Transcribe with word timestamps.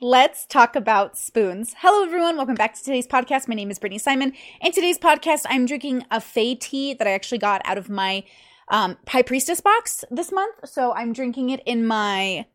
Let's 0.00 0.46
talk 0.46 0.76
about 0.76 1.18
spoons. 1.18 1.74
Hello, 1.78 2.04
everyone. 2.04 2.36
Welcome 2.36 2.54
back 2.54 2.72
to 2.76 2.84
today's 2.84 3.08
podcast. 3.08 3.48
My 3.48 3.56
name 3.56 3.68
is 3.68 3.80
Brittany 3.80 3.98
Simon. 3.98 4.32
In 4.60 4.70
today's 4.70 4.96
podcast, 4.96 5.42
I'm 5.48 5.66
drinking 5.66 6.04
a 6.08 6.20
Fey 6.20 6.54
tea 6.54 6.94
that 6.94 7.08
I 7.08 7.10
actually 7.10 7.38
got 7.38 7.62
out 7.64 7.78
of 7.78 7.90
my 7.90 8.22
um, 8.68 8.96
High 9.08 9.22
Priestess 9.22 9.60
box 9.60 10.04
this 10.08 10.30
month. 10.30 10.54
So 10.66 10.92
I'm 10.92 11.12
drinking 11.12 11.50
it 11.50 11.64
in 11.66 11.84
my 11.84 12.46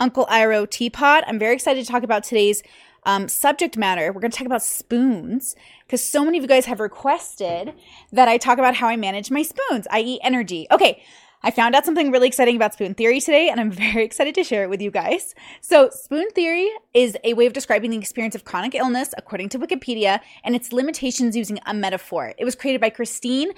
Uncle 0.00 0.24
Iroh 0.30 0.70
teapot. 0.70 1.24
I'm 1.26 1.38
very 1.38 1.52
excited 1.54 1.84
to 1.84 1.92
talk 1.92 2.02
about 2.02 2.24
today's 2.24 2.62
um, 3.04 3.28
subject 3.28 3.76
matter. 3.76 4.10
We're 4.10 4.22
going 4.22 4.30
to 4.30 4.38
talk 4.38 4.46
about 4.46 4.62
spoons 4.62 5.54
because 5.86 6.02
so 6.02 6.24
many 6.24 6.38
of 6.38 6.44
you 6.44 6.48
guys 6.48 6.64
have 6.64 6.80
requested 6.80 7.74
that 8.12 8.26
I 8.26 8.38
talk 8.38 8.56
about 8.56 8.74
how 8.74 8.88
I 8.88 8.96
manage 8.96 9.30
my 9.30 9.42
spoons, 9.42 9.86
i.e., 9.90 10.18
energy. 10.22 10.66
Okay, 10.70 11.02
I 11.42 11.50
found 11.50 11.74
out 11.74 11.84
something 11.84 12.10
really 12.10 12.28
exciting 12.28 12.56
about 12.56 12.74
spoon 12.74 12.94
theory 12.94 13.20
today, 13.20 13.48
and 13.48 13.60
I'm 13.60 13.70
very 13.70 14.04
excited 14.04 14.34
to 14.36 14.44
share 14.44 14.64
it 14.64 14.70
with 14.70 14.82
you 14.82 14.90
guys. 14.90 15.34
So, 15.60 15.90
spoon 15.90 16.30
theory 16.30 16.70
is 16.94 17.16
a 17.24 17.34
way 17.34 17.46
of 17.46 17.52
describing 17.52 17.90
the 17.90 17.98
experience 17.98 18.34
of 18.34 18.44
chronic 18.44 18.74
illness, 18.74 19.14
according 19.16 19.50
to 19.50 19.58
Wikipedia, 19.58 20.20
and 20.44 20.56
its 20.56 20.72
limitations 20.72 21.36
using 21.36 21.58
a 21.66 21.74
metaphor. 21.74 22.34
It 22.38 22.44
was 22.44 22.54
created 22.54 22.80
by 22.80 22.90
Christine 22.90 23.52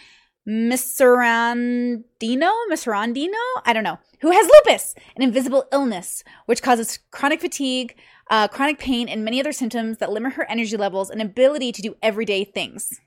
Miserandino, 0.49 2.03
Miserandino, 2.71 3.35
I 3.67 3.73
don't 3.75 3.85
know, 3.85 3.99
who 4.21 4.31
has 4.31 4.49
lupus, 4.49 4.95
an 5.15 5.23
invisible 5.23 5.67
illness 5.73 6.25
which 6.47 6.63
causes 6.63 7.01
chronic 7.11 7.41
fatigue, 7.43 7.95
uh, 8.31 8.49
chronic 8.49 8.79
pain, 8.79 9.09
and 9.09 9.25
many 9.25 9.41
other 9.41 9.53
symptoms 9.53 9.99
that 9.99 10.11
limit 10.11 10.33
her 10.35 10.51
energy 10.51 10.77
levels 10.79 11.11
and 11.11 11.21
ability 11.21 11.73
to 11.73 11.83
do 11.83 11.97
everyday 12.03 12.45
things. 12.45 12.99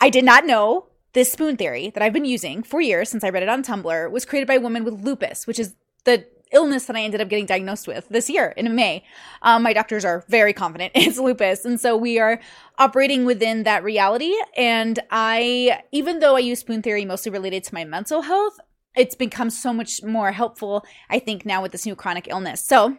I 0.00 0.10
did 0.10 0.24
not 0.24 0.44
know 0.44 0.86
this 1.14 1.32
spoon 1.32 1.56
theory 1.56 1.90
that 1.90 2.02
I've 2.02 2.12
been 2.12 2.24
using 2.24 2.62
for 2.62 2.80
years 2.80 3.08
since 3.08 3.24
I 3.24 3.30
read 3.30 3.42
it 3.42 3.48
on 3.48 3.62
Tumblr 3.62 4.10
was 4.10 4.24
created 4.24 4.46
by 4.46 4.54
a 4.54 4.60
woman 4.60 4.84
with 4.84 5.02
lupus, 5.02 5.46
which 5.46 5.58
is 5.58 5.74
the 6.04 6.26
illness 6.52 6.86
that 6.86 6.96
I 6.96 7.02
ended 7.02 7.20
up 7.20 7.28
getting 7.28 7.46
diagnosed 7.46 7.88
with 7.88 8.08
this 8.08 8.28
year 8.30 8.54
in 8.56 8.74
May. 8.74 9.04
Um, 9.42 9.62
my 9.62 9.72
doctors 9.72 10.04
are 10.04 10.24
very 10.28 10.52
confident 10.52 10.92
it's 10.96 11.18
lupus. 11.18 11.64
And 11.64 11.80
so 11.80 11.96
we 11.96 12.18
are 12.18 12.40
operating 12.78 13.24
within 13.24 13.62
that 13.64 13.82
reality. 13.82 14.34
And 14.56 14.98
I, 15.10 15.82
even 15.92 16.20
though 16.20 16.36
I 16.36 16.40
use 16.40 16.60
spoon 16.60 16.82
theory 16.82 17.04
mostly 17.04 17.32
related 17.32 17.64
to 17.64 17.74
my 17.74 17.84
mental 17.84 18.22
health, 18.22 18.58
it's 18.96 19.16
become 19.16 19.50
so 19.50 19.72
much 19.72 20.02
more 20.02 20.30
helpful, 20.30 20.84
I 21.10 21.18
think, 21.18 21.44
now 21.44 21.62
with 21.62 21.72
this 21.72 21.86
new 21.86 21.96
chronic 21.96 22.28
illness. 22.28 22.64
So 22.64 22.96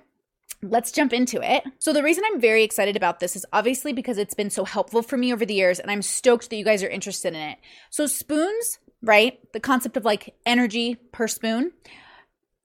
let's 0.69 0.91
jump 0.91 1.13
into 1.13 1.41
it. 1.41 1.63
So, 1.79 1.93
the 1.93 2.03
reason 2.03 2.23
I'm 2.25 2.39
very 2.39 2.63
excited 2.63 2.95
about 2.95 3.19
this 3.19 3.35
is 3.35 3.45
obviously 3.53 3.93
because 3.93 4.17
it's 4.17 4.33
been 4.33 4.49
so 4.49 4.65
helpful 4.65 5.01
for 5.01 5.17
me 5.17 5.33
over 5.33 5.45
the 5.45 5.53
years, 5.53 5.79
and 5.79 5.89
I'm 5.91 6.01
stoked 6.01 6.49
that 6.49 6.55
you 6.55 6.65
guys 6.65 6.83
are 6.83 6.89
interested 6.89 7.33
in 7.33 7.39
it. 7.39 7.57
So, 7.89 8.07
spoons, 8.07 8.79
right? 9.01 9.39
The 9.53 9.59
concept 9.59 9.97
of 9.97 10.05
like 10.05 10.35
energy 10.45 10.95
per 11.11 11.27
spoon, 11.27 11.71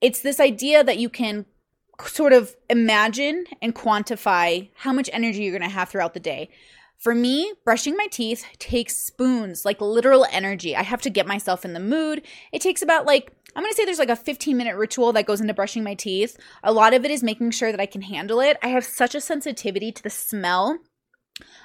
it's 0.01 0.21
this 0.21 0.39
idea 0.39 0.83
that 0.83 0.97
you 0.97 1.09
can 1.09 1.45
sort 2.07 2.33
of 2.33 2.55
imagine 2.69 3.45
and 3.61 3.75
quantify 3.75 4.69
how 4.75 4.91
much 4.91 5.09
energy 5.13 5.43
you're 5.43 5.57
going 5.57 5.69
to 5.69 5.75
have 5.75 5.89
throughout 5.89 6.13
the 6.13 6.19
day. 6.19 6.49
For 7.01 7.15
me, 7.15 7.51
brushing 7.65 7.97
my 7.97 8.05
teeth 8.11 8.45
takes 8.59 8.95
spoons, 8.95 9.65
like 9.65 9.81
literal 9.81 10.27
energy. 10.31 10.75
I 10.75 10.83
have 10.83 11.01
to 11.01 11.09
get 11.09 11.25
myself 11.25 11.65
in 11.65 11.73
the 11.73 11.79
mood. 11.79 12.21
It 12.51 12.61
takes 12.61 12.83
about 12.83 13.07
like 13.07 13.33
I'm 13.55 13.65
to 13.65 13.73
say 13.73 13.85
there's 13.85 13.97
like 13.97 14.09
a 14.09 14.15
15 14.15 14.55
minute 14.55 14.77
ritual 14.77 15.11
that 15.13 15.25
goes 15.25 15.41
into 15.41 15.55
brushing 15.55 15.83
my 15.83 15.95
teeth. 15.95 16.37
A 16.63 16.71
lot 16.71 16.93
of 16.93 17.03
it 17.03 17.09
is 17.09 17.23
making 17.23 17.51
sure 17.51 17.71
that 17.71 17.81
I 17.81 17.87
can 17.87 18.03
handle 18.03 18.39
it. 18.39 18.57
I 18.61 18.67
have 18.67 18.85
such 18.85 19.15
a 19.15 19.19
sensitivity 19.19 19.91
to 19.91 20.03
the 20.03 20.11
smell 20.11 20.77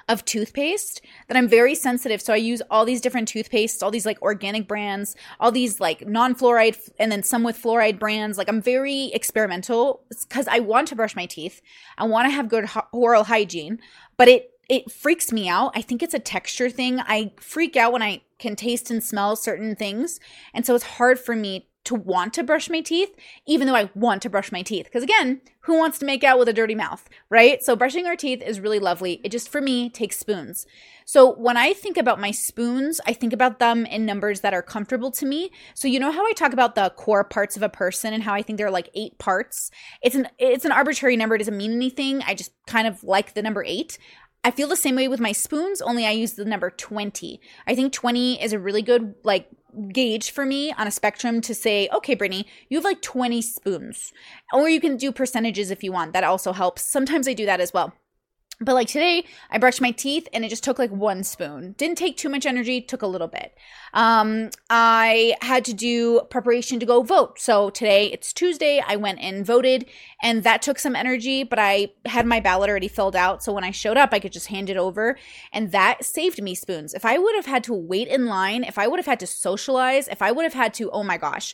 of 0.09 0.25
toothpaste 0.25 1.01
that 1.27 1.37
I'm 1.37 1.47
very 1.47 1.75
sensitive. 1.75 2.19
So 2.19 2.33
I 2.33 2.37
use 2.37 2.63
all 2.71 2.83
these 2.83 2.99
different 2.99 3.29
toothpastes, 3.31 3.83
all 3.83 3.91
these 3.91 4.07
like 4.07 4.19
organic 4.23 4.67
brands, 4.67 5.15
all 5.39 5.51
these 5.51 5.79
like 5.79 6.07
non 6.07 6.33
fluoride, 6.33 6.79
and 6.97 7.11
then 7.11 7.21
some 7.21 7.43
with 7.43 7.61
fluoride 7.61 7.99
brands. 7.99 8.39
Like 8.39 8.49
I'm 8.49 8.61
very 8.61 9.11
experimental 9.13 10.01
because 10.09 10.47
I 10.47 10.59
want 10.59 10.87
to 10.87 10.95
brush 10.95 11.15
my 11.15 11.27
teeth. 11.27 11.61
I 11.95 12.05
want 12.05 12.25
to 12.25 12.31
have 12.31 12.49
good 12.49 12.67
oral 12.91 13.25
hygiene, 13.25 13.77
but 14.17 14.27
it 14.27 14.49
it 14.69 14.91
freaks 14.91 15.31
me 15.31 15.47
out. 15.47 15.71
I 15.75 15.81
think 15.81 16.03
it's 16.03 16.13
a 16.13 16.19
texture 16.19 16.69
thing. 16.69 16.99
I 16.99 17.31
freak 17.39 17.75
out 17.75 17.93
when 17.93 18.01
I 18.01 18.21
can 18.39 18.55
taste 18.55 18.91
and 18.91 19.03
smell 19.03 19.35
certain 19.35 19.75
things. 19.75 20.19
And 20.53 20.65
so 20.65 20.75
it's 20.75 20.83
hard 20.83 21.19
for 21.19 21.35
me 21.35 21.69
to 21.87 21.95
want 21.95 22.33
to 22.33 22.43
brush 22.43 22.69
my 22.69 22.81
teeth, 22.81 23.15
even 23.45 23.65
though 23.65 23.75
I 23.75 23.89
want 23.95 24.21
to 24.23 24.29
brush 24.29 24.51
my 24.51 24.61
teeth. 24.61 24.85
Because 24.85 25.03
again, 25.03 25.39
who 25.61 25.77
wants 25.77 25.97
to 25.99 26.05
make 26.05 26.21
out 26.21 26.37
with 26.37 26.49
a 26.49 26.53
dirty 26.53 26.75
mouth, 26.75 27.07
right? 27.29 27.63
So 27.63 27.77
brushing 27.77 28.05
our 28.05 28.17
teeth 28.17 28.41
is 28.41 28.59
really 28.59 28.79
lovely. 28.79 29.21
It 29.23 29.29
just, 29.29 29.47
for 29.47 29.61
me, 29.61 29.89
takes 29.89 30.17
spoons. 30.17 30.65
So 31.05 31.33
when 31.35 31.55
I 31.55 31.71
think 31.71 31.95
about 31.95 32.19
my 32.19 32.31
spoons, 32.31 32.99
I 33.07 33.13
think 33.13 33.31
about 33.31 33.59
them 33.59 33.85
in 33.85 34.05
numbers 34.05 34.41
that 34.41 34.53
are 34.53 34.61
comfortable 34.61 35.11
to 35.11 35.25
me. 35.25 35.49
So 35.75 35.87
you 35.87 35.97
know 36.01 36.11
how 36.11 36.25
I 36.25 36.33
talk 36.33 36.51
about 36.51 36.75
the 36.75 36.89
core 36.97 37.23
parts 37.23 37.55
of 37.55 37.63
a 37.63 37.69
person 37.69 38.13
and 38.13 38.21
how 38.21 38.33
I 38.33 38.41
think 38.41 38.57
there 38.57 38.67
are 38.67 38.71
like 38.71 38.89
eight 38.93 39.17
parts? 39.17 39.71
It's 40.01 40.15
an 40.15 40.27
it's 40.37 40.65
an 40.65 40.73
arbitrary 40.73 41.15
number. 41.15 41.35
It 41.35 41.39
doesn't 41.39 41.55
mean 41.55 41.71
anything. 41.71 42.21
I 42.23 42.33
just 42.33 42.51
kind 42.67 42.85
of 42.85 43.01
like 43.05 43.33
the 43.33 43.41
number 43.41 43.63
eight. 43.65 43.97
I 44.43 44.51
feel 44.51 44.67
the 44.67 44.75
same 44.75 44.95
way 44.95 45.07
with 45.07 45.19
my 45.19 45.31
spoons, 45.33 45.81
only 45.81 46.05
I 46.05 46.11
use 46.11 46.33
the 46.33 46.45
number 46.45 46.69
20. 46.69 47.41
I 47.65 47.75
think 47.75 47.91
20 47.91 48.41
is 48.41 48.53
a 48.53 48.59
really 48.59 48.81
good 48.81 49.15
like 49.23 49.49
gauge 49.93 50.31
for 50.31 50.45
me 50.45 50.71
on 50.73 50.87
a 50.87 50.91
spectrum 50.91 51.41
to 51.41 51.53
say, 51.53 51.89
okay, 51.93 52.15
Brittany, 52.15 52.47
you 52.69 52.77
have 52.77 52.85
like 52.85 53.01
20 53.01 53.41
spoons. 53.41 54.13
Or 54.53 54.69
you 54.69 54.79
can 54.79 54.97
do 54.97 55.11
percentages 55.11 55.69
if 55.71 55.83
you 55.83 55.91
want. 55.91 56.13
That 56.13 56.23
also 56.23 56.53
helps. 56.53 56.81
Sometimes 56.81 57.27
I 57.27 57.33
do 57.33 57.45
that 57.45 57.59
as 57.59 57.73
well. 57.73 57.93
But 58.59 58.73
like 58.73 58.87
today, 58.87 59.23
I 59.51 59.59
brushed 59.59 59.81
my 59.81 59.91
teeth 59.91 60.27
and 60.33 60.43
it 60.43 60.49
just 60.49 60.63
took 60.63 60.79
like 60.79 60.89
one 60.89 61.23
spoon. 61.23 61.75
Didn't 61.77 61.97
take 61.97 62.17
too 62.17 62.27
much 62.27 62.43
energy, 62.43 62.81
took 62.81 63.03
a 63.03 63.07
little 63.07 63.27
bit. 63.27 63.55
Um, 63.93 64.49
I 64.67 65.35
had 65.41 65.63
to 65.65 65.73
do 65.75 66.21
preparation 66.31 66.79
to 66.79 66.85
go 66.85 67.03
vote. 67.03 67.39
So 67.39 67.69
today 67.69 68.11
it's 68.11 68.33
Tuesday. 68.33 68.81
I 68.85 68.95
went 68.95 69.19
and 69.19 69.45
voted 69.45 69.85
and 70.23 70.43
that 70.43 70.63
took 70.63 70.79
some 70.79 70.95
energy, 70.95 71.43
but 71.43 71.59
I 71.59 71.89
had 72.07 72.25
my 72.25 72.39
ballot 72.39 72.71
already 72.71 72.87
filled 72.87 73.15
out. 73.15 73.43
So 73.43 73.53
when 73.53 73.63
I 73.63 73.69
showed 73.69 73.97
up, 73.97 74.09
I 74.11 74.19
could 74.19 74.33
just 74.33 74.47
hand 74.47 74.71
it 74.71 74.77
over 74.77 75.19
and 75.53 75.71
that 75.71 76.03
saved 76.03 76.41
me 76.41 76.55
spoons. 76.55 76.95
If 76.95 77.05
I 77.05 77.19
would 77.19 77.35
have 77.35 77.45
had 77.45 77.63
to 77.65 77.75
wait 77.75 78.07
in 78.07 78.25
line, 78.25 78.63
if 78.63 78.79
I 78.79 78.87
would 78.87 78.97
have 78.97 79.05
had 79.05 79.19
to 79.19 79.27
socialize, 79.27 80.07
if 80.07 80.23
I 80.23 80.31
would 80.31 80.43
have 80.43 80.55
had 80.55 80.73
to, 80.75 80.89
oh 80.89 81.03
my 81.03 81.17
gosh, 81.17 81.53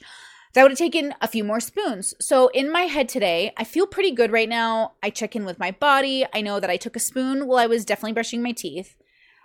that 0.53 0.61
would 0.61 0.71
have 0.71 0.77
taken 0.77 1.13
a 1.21 1.27
few 1.27 1.43
more 1.43 1.59
spoons. 1.59 2.13
So 2.19 2.47
in 2.49 2.71
my 2.71 2.83
head 2.83 3.09
today, 3.09 3.53
I 3.57 3.63
feel 3.63 3.87
pretty 3.87 4.11
good 4.11 4.31
right 4.31 4.49
now. 4.49 4.93
I 5.01 5.09
check 5.09 5.35
in 5.35 5.45
with 5.45 5.59
my 5.59 5.71
body. 5.71 6.25
I 6.33 6.41
know 6.41 6.59
that 6.59 6.69
I 6.69 6.77
took 6.77 6.95
a 6.95 6.99
spoon 6.99 7.47
while 7.47 7.57
I 7.57 7.65
was 7.65 7.85
definitely 7.85 8.13
brushing 8.13 8.43
my 8.43 8.51
teeth. 8.51 8.95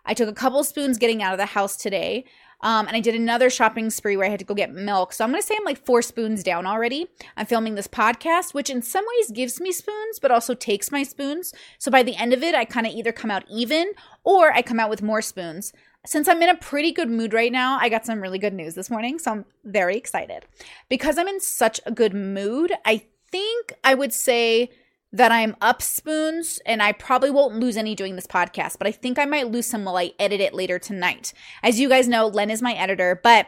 I 0.04 0.14
took 0.14 0.28
a 0.28 0.34
couple 0.34 0.62
spoons 0.64 0.98
getting 0.98 1.22
out 1.22 1.32
of 1.32 1.38
the 1.38 1.46
house 1.46 1.76
today. 1.76 2.24
Um, 2.60 2.88
and 2.88 2.96
I 2.96 3.00
did 3.00 3.14
another 3.14 3.50
shopping 3.50 3.88
spree 3.88 4.16
where 4.16 4.26
I 4.26 4.30
had 4.30 4.40
to 4.40 4.44
go 4.44 4.54
get 4.54 4.72
milk. 4.72 5.12
So 5.12 5.24
I'm 5.24 5.30
going 5.30 5.40
to 5.40 5.46
say 5.46 5.54
I'm 5.56 5.64
like 5.64 5.84
four 5.84 6.02
spoons 6.02 6.42
down 6.42 6.66
already. 6.66 7.06
I'm 7.36 7.46
filming 7.46 7.76
this 7.76 7.86
podcast, 7.86 8.52
which 8.52 8.68
in 8.68 8.82
some 8.82 9.04
ways 9.16 9.30
gives 9.30 9.60
me 9.60 9.70
spoons, 9.70 10.18
but 10.18 10.32
also 10.32 10.54
takes 10.54 10.90
my 10.90 11.04
spoons. 11.04 11.54
So 11.78 11.90
by 11.90 12.02
the 12.02 12.16
end 12.16 12.32
of 12.32 12.42
it, 12.42 12.54
I 12.54 12.64
kind 12.64 12.86
of 12.86 12.92
either 12.92 13.12
come 13.12 13.30
out 13.30 13.44
even 13.48 13.92
or 14.24 14.52
I 14.52 14.62
come 14.62 14.80
out 14.80 14.90
with 14.90 15.02
more 15.02 15.22
spoons 15.22 15.72
since 16.06 16.28
I'm 16.28 16.42
in 16.42 16.48
a 16.48 16.56
pretty 16.56 16.92
good 16.92 17.10
mood 17.10 17.32
right 17.32 17.52
now, 17.52 17.78
I 17.80 17.88
got 17.88 18.06
some 18.06 18.20
really 18.20 18.38
good 18.38 18.54
news 18.54 18.74
this 18.74 18.90
morning. 18.90 19.18
So 19.18 19.30
I'm 19.32 19.44
very 19.64 19.96
excited. 19.96 20.46
Because 20.88 21.18
I'm 21.18 21.28
in 21.28 21.40
such 21.40 21.80
a 21.84 21.92
good 21.92 22.14
mood, 22.14 22.72
I 22.84 23.02
think 23.30 23.72
I 23.84 23.94
would 23.94 24.12
say 24.12 24.70
that 25.12 25.32
I'm 25.32 25.56
up 25.60 25.80
spoons 25.80 26.60
and 26.66 26.82
I 26.82 26.92
probably 26.92 27.30
won't 27.30 27.56
lose 27.56 27.76
any 27.76 27.94
doing 27.94 28.14
this 28.14 28.26
podcast, 28.26 28.78
but 28.78 28.86
I 28.86 28.92
think 28.92 29.18
I 29.18 29.24
might 29.24 29.50
lose 29.50 29.66
some 29.66 29.84
while 29.84 29.96
I 29.96 30.12
edit 30.18 30.40
it 30.40 30.54
later 30.54 30.78
tonight. 30.78 31.32
As 31.62 31.80
you 31.80 31.88
guys 31.88 32.08
know, 32.08 32.26
Len 32.26 32.50
is 32.50 32.60
my 32.60 32.74
editor, 32.74 33.18
but 33.22 33.46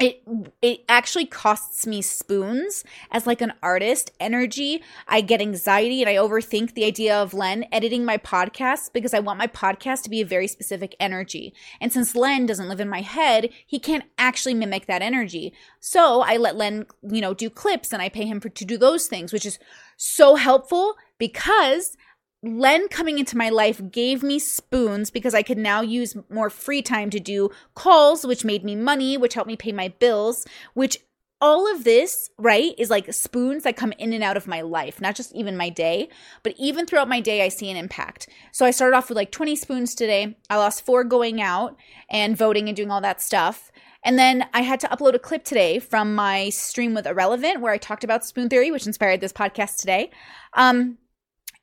it 0.00 0.22
it 0.60 0.84
actually 0.88 1.26
costs 1.26 1.86
me 1.86 2.02
spoons. 2.02 2.84
As 3.12 3.26
like 3.26 3.40
an 3.40 3.52
artist 3.62 4.10
energy 4.18 4.82
i 5.06 5.20
get 5.20 5.40
anxiety 5.40 6.02
and 6.02 6.08
i 6.08 6.14
overthink 6.14 6.74
the 6.74 6.84
idea 6.84 7.16
of 7.16 7.32
len 7.34 7.64
editing 7.70 8.04
my 8.04 8.18
podcast 8.18 8.92
because 8.92 9.14
i 9.14 9.20
want 9.20 9.38
my 9.38 9.46
podcast 9.46 10.02
to 10.02 10.10
be 10.10 10.20
a 10.20 10.26
very 10.26 10.48
specific 10.48 10.96
energy. 10.98 11.54
And 11.80 11.92
since 11.92 12.16
len 12.16 12.46
doesn't 12.46 12.68
live 12.68 12.80
in 12.80 12.88
my 12.88 13.02
head 13.02 13.50
he 13.66 13.78
can't 13.78 14.04
actually 14.18 14.54
mimic 14.54 14.86
that 14.86 15.02
energy. 15.02 15.52
So 15.80 16.22
i 16.22 16.36
let 16.36 16.56
len 16.56 16.86
you 17.02 17.20
know 17.20 17.34
do 17.34 17.48
clips 17.48 17.92
and 17.92 18.02
i 18.02 18.08
pay 18.08 18.26
him 18.26 18.40
for 18.40 18.48
to 18.48 18.64
do 18.64 18.76
those 18.76 19.06
things 19.06 19.32
which 19.32 19.46
is 19.46 19.58
so 19.96 20.34
helpful 20.34 20.96
because 21.18 21.96
Len 22.44 22.88
coming 22.88 23.18
into 23.18 23.38
my 23.38 23.48
life 23.48 23.80
gave 23.90 24.22
me 24.22 24.38
spoons 24.38 25.10
because 25.10 25.34
I 25.34 25.42
could 25.42 25.56
now 25.56 25.80
use 25.80 26.14
more 26.28 26.50
free 26.50 26.82
time 26.82 27.08
to 27.10 27.18
do 27.18 27.50
calls, 27.74 28.26
which 28.26 28.44
made 28.44 28.64
me 28.64 28.76
money, 28.76 29.16
which 29.16 29.34
helped 29.34 29.48
me 29.48 29.56
pay 29.56 29.72
my 29.72 29.88
bills, 29.88 30.44
which 30.74 30.98
all 31.40 31.70
of 31.70 31.84
this, 31.84 32.30
right, 32.38 32.74
is 32.78 32.90
like 32.90 33.12
spoons 33.12 33.64
that 33.64 33.76
come 33.76 33.92
in 33.98 34.12
and 34.12 34.22
out 34.22 34.36
of 34.36 34.46
my 34.46 34.60
life, 34.60 35.00
not 35.00 35.14
just 35.14 35.34
even 35.34 35.56
my 35.56 35.68
day, 35.68 36.08
but 36.42 36.54
even 36.58 36.86
throughout 36.86 37.08
my 37.08 37.20
day, 37.20 37.42
I 37.42 37.48
see 37.48 37.70
an 37.70 37.76
impact. 37.76 38.28
So 38.52 38.64
I 38.64 38.70
started 38.70 38.96
off 38.96 39.08
with 39.08 39.16
like 39.16 39.30
20 39.30 39.56
spoons 39.56 39.94
today. 39.94 40.36
I 40.48 40.56
lost 40.56 40.84
four 40.84 41.02
going 41.02 41.40
out 41.40 41.76
and 42.08 42.36
voting 42.36 42.68
and 42.68 42.76
doing 42.76 42.90
all 42.90 43.00
that 43.00 43.22
stuff. 43.22 43.72
And 44.04 44.18
then 44.18 44.46
I 44.52 44.60
had 44.62 44.80
to 44.80 44.88
upload 44.88 45.14
a 45.14 45.18
clip 45.18 45.44
today 45.44 45.78
from 45.78 46.14
my 46.14 46.50
stream 46.50 46.94
with 46.94 47.06
Irrelevant 47.06 47.60
where 47.60 47.72
I 47.72 47.78
talked 47.78 48.04
about 48.04 48.24
spoon 48.24 48.48
theory, 48.48 48.70
which 48.70 48.86
inspired 48.86 49.20
this 49.20 49.32
podcast 49.32 49.80
today. 49.80 50.10
Um, 50.52 50.98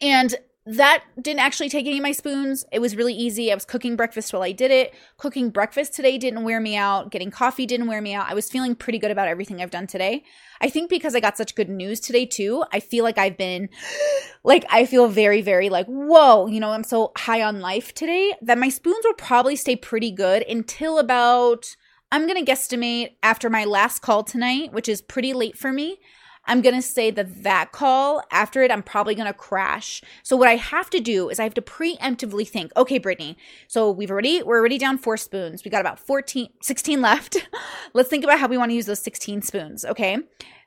and 0.01 0.35
that 0.65 1.03
didn't 1.19 1.39
actually 1.39 1.69
take 1.69 1.87
any 1.87 1.97
of 1.97 2.03
my 2.03 2.11
spoons. 2.11 2.65
It 2.71 2.79
was 2.79 2.95
really 2.95 3.15
easy. 3.15 3.51
I 3.51 3.55
was 3.55 3.65
cooking 3.65 3.95
breakfast 3.95 4.31
while 4.31 4.43
I 4.43 4.51
did 4.51 4.69
it. 4.69 4.93
Cooking 5.17 5.49
breakfast 5.49 5.95
today 5.95 6.19
didn't 6.19 6.43
wear 6.43 6.59
me 6.59 6.75
out. 6.75 7.09
Getting 7.09 7.31
coffee 7.31 7.65
didn't 7.65 7.87
wear 7.87 7.99
me 7.99 8.13
out. 8.13 8.29
I 8.29 8.35
was 8.35 8.49
feeling 8.49 8.75
pretty 8.75 8.99
good 8.99 9.09
about 9.09 9.27
everything 9.27 9.59
I've 9.59 9.71
done 9.71 9.87
today. 9.87 10.23
I 10.61 10.69
think 10.69 10.91
because 10.91 11.15
I 11.15 11.19
got 11.19 11.35
such 11.35 11.55
good 11.55 11.69
news 11.69 11.99
today 11.99 12.27
too, 12.27 12.63
I 12.71 12.79
feel 12.79 13.03
like 13.03 13.17
I've 13.17 13.37
been 13.37 13.69
like 14.43 14.63
I 14.69 14.85
feel 14.85 15.07
very 15.07 15.41
very 15.41 15.69
like 15.69 15.87
whoa, 15.87 16.45
you 16.45 16.59
know, 16.59 16.69
I'm 16.69 16.83
so 16.83 17.11
high 17.17 17.41
on 17.41 17.59
life 17.59 17.95
today 17.95 18.33
that 18.43 18.59
my 18.59 18.69
spoons 18.69 19.03
will 19.03 19.15
probably 19.15 19.55
stay 19.55 19.75
pretty 19.75 20.11
good 20.11 20.43
until 20.47 20.99
about 20.99 21.75
I'm 22.11 22.27
going 22.27 22.43
to 22.43 22.51
guesstimate 22.51 23.15
after 23.23 23.49
my 23.49 23.63
last 23.63 24.01
call 24.01 24.23
tonight, 24.23 24.73
which 24.73 24.89
is 24.89 25.01
pretty 25.01 25.33
late 25.33 25.57
for 25.57 25.71
me. 25.71 25.99
I'm 26.45 26.61
going 26.61 26.75
to 26.75 26.81
say 26.81 27.11
that 27.11 27.43
that 27.43 27.71
call 27.71 28.23
after 28.31 28.61
it, 28.63 28.71
I'm 28.71 28.83
probably 28.83 29.15
going 29.15 29.27
to 29.27 29.33
crash. 29.33 30.01
So 30.23 30.35
what 30.35 30.47
I 30.47 30.55
have 30.55 30.89
to 30.91 30.99
do 30.99 31.29
is 31.29 31.39
I 31.39 31.43
have 31.43 31.53
to 31.53 31.61
preemptively 31.61 32.47
think, 32.47 32.71
okay, 32.75 32.97
Brittany, 32.97 33.37
so 33.67 33.91
we've 33.91 34.11
already, 34.11 34.41
we're 34.41 34.57
already 34.57 34.77
down 34.77 34.97
four 34.97 35.17
spoons. 35.17 35.63
We 35.63 35.71
got 35.71 35.81
about 35.81 35.99
14, 35.99 36.49
16 36.61 37.01
left. 37.01 37.47
Let's 37.93 38.09
think 38.09 38.23
about 38.23 38.39
how 38.39 38.47
we 38.47 38.57
want 38.57 38.71
to 38.71 38.75
use 38.75 38.87
those 38.87 39.01
16 39.01 39.43
spoons. 39.43 39.85
Okay. 39.85 40.17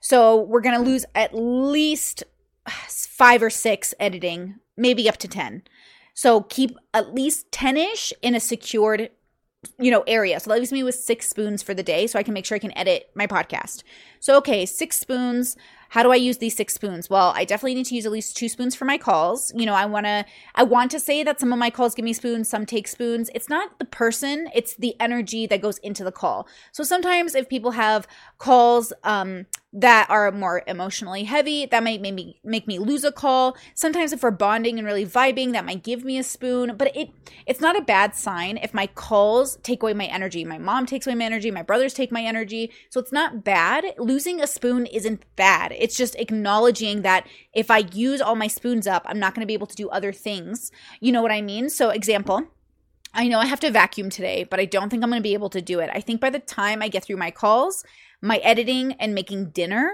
So 0.01 0.43
we're 0.43 0.61
going 0.61 0.79
to 0.79 0.85
lose 0.85 1.05
at 1.15 1.35
least 1.35 2.25
five 2.69 3.43
or 3.43 3.51
six 3.51 3.95
editing, 3.99 4.57
maybe 4.77 5.09
up 5.09 5.17
to 5.19 5.29
10. 5.29 5.63
So 6.15 6.43
keep 6.43 6.77
at 6.93 7.15
least 7.15 7.51
10 7.51 7.77
ish 7.77 8.13
in 8.23 8.35
a 8.35 8.41
secured 8.41 9.11
you 9.79 9.91
know 9.91 10.05
area. 10.07 10.41
So 10.41 10.51
that 10.51 10.59
leaves 10.59 10.73
me 10.73 10.83
with 10.83 10.95
six 10.95 11.29
spoons 11.29 11.63
for 11.63 11.75
the 11.75 11.83
day 11.83 12.07
so 12.07 12.19
i 12.19 12.23
can 12.23 12.35
make 12.35 12.45
sure 12.45 12.57
i 12.57 12.59
can 12.59 12.77
edit 12.77 13.11
my 13.15 13.27
podcast. 13.27 13.83
So 14.21 14.37
okay 14.39 14.67
six 14.67 14.99
spoons. 14.99 15.57
How 15.91 16.03
do 16.03 16.11
i 16.11 16.17
use 16.17 16.39
these 16.39 16.57
six 16.57 16.75
spoons? 16.75 17.09
Well 17.09 17.33
i 17.37 17.45
definitely 17.45 17.75
need 17.75 17.87
to 17.87 17.95
use 17.95 18.07
at 18.07 18.13
least 18.13 18.37
two 18.37 18.49
spoons 18.49 18.75
for 18.75 18.85
my 18.85 18.99
calls. 18.99 19.53
You 19.55 19.67
know 19.67 19.75
i 19.75 19.87
want 19.87 20.07
to 20.07 20.25
i 20.55 20.63
want 20.63 20.91
to 20.93 21.01
say 21.01 21.23
that 21.23 21.41
some 21.41 21.53
of 21.53 21.59
my 21.59 21.71
calls 21.71 21.95
give 21.95 22.05
me 22.05 22.13
spoons 22.13 22.49
some 22.49 22.67
take 22.67 22.89
spoons. 22.89 23.31
It's 23.35 23.49
not 23.49 23.79
the 23.79 23.85
person 23.85 24.49
it's 24.55 24.75
the 24.77 24.99
energy 25.01 25.47
that 25.47 25.61
goes 25.61 25.79
into 25.79 26.05
the 26.05 26.13
call. 26.13 26.49
So 26.73 26.85
sometimes 26.85 27.35
if 27.35 27.49
people 27.49 27.73
have 27.73 28.07
calls 28.45 28.93
um 29.05 29.47
that 29.73 30.07
are 30.11 30.31
more 30.31 30.63
emotionally 30.67 31.25
heavy 31.25 31.65
that 31.65 31.83
might 31.83 32.03
make 32.03 32.13
me 32.13 32.39
make 32.45 32.67
me 32.67 32.79
lose 32.79 33.03
a 33.03 33.11
call. 33.11 33.57
Sometimes 33.75 34.13
if 34.13 34.23
we're 34.23 34.31
bonding 34.31 34.79
and 34.79 34.87
really 34.87 35.07
vibing 35.07 35.53
that 35.53 35.65
might 35.65 35.83
give 35.83 36.05
me 36.05 36.19
a 36.19 36.23
spoon 36.23 36.75
but 36.77 36.95
it 36.95 37.09
it's 37.47 37.63
not 37.63 37.75
a 37.75 37.81
bad 37.81 38.15
sign 38.15 38.59
if 38.59 38.75
my 38.75 38.87
calls 38.87 39.57
take 39.63 39.83
away 39.83 39.95
my 39.95 40.05
energy. 40.05 40.45
My 40.45 40.59
mom 40.59 40.85
takes 40.85 41.07
away 41.07 41.15
my 41.17 41.25
energy 41.25 41.51
my 41.51 41.63
brothers 41.63 41.95
take 41.95 42.13
my 42.13 42.23
energy 42.23 42.71
so 42.91 43.01
it's 43.01 43.13
not 43.13 43.45
bad. 43.45 43.83
Losing 43.97 44.43
a 44.43 44.47
spoon 44.47 44.85
isn't 44.85 45.25
bad. 45.37 45.73
It's 45.73 45.97
just 45.97 46.15
acknowledging 46.17 47.01
that 47.01 47.27
if 47.55 47.71
i 47.71 47.79
use 47.79 48.21
all 48.21 48.37
my 48.37 48.49
spoons 48.49 48.87
up 48.87 49.05
i'm 49.07 49.19
not 49.19 49.35
going 49.35 49.47
to 49.47 49.53
be 49.53 49.55
able 49.55 49.73
to 49.73 49.83
do 49.83 49.89
other 49.89 50.13
things. 50.13 50.71
You 51.01 51.13
know 51.13 51.23
what 51.23 51.33
i 51.33 51.41
mean? 51.41 51.71
So 51.71 51.89
example 51.89 52.43
I 53.17 53.29
know 53.29 53.39
I 53.39 53.47
have 53.47 53.61
to 53.61 53.71
vacuum 53.71 54.11
today, 54.11 54.43
but 54.43 54.59
I 54.59 54.65
don't 54.65 54.91
think 54.91 55.03
I'm 55.05 55.11
going 55.11 55.23
to 55.23 55.29
be 55.29 55.35
able 55.35 55.51
to 55.51 55.63
do 55.63 55.79
it. 55.79 55.89
I 55.95 56.01
think 56.01 56.21
by 56.21 56.31
the 56.31 56.41
time 56.41 56.83
I 56.83 56.89
get 56.89 57.05
through 57.05 57.17
my 57.17 57.31
calls, 57.31 57.85
my 58.21 58.39
editing 58.39 58.93
and 58.95 59.15
making 59.15 59.51
dinner, 59.51 59.91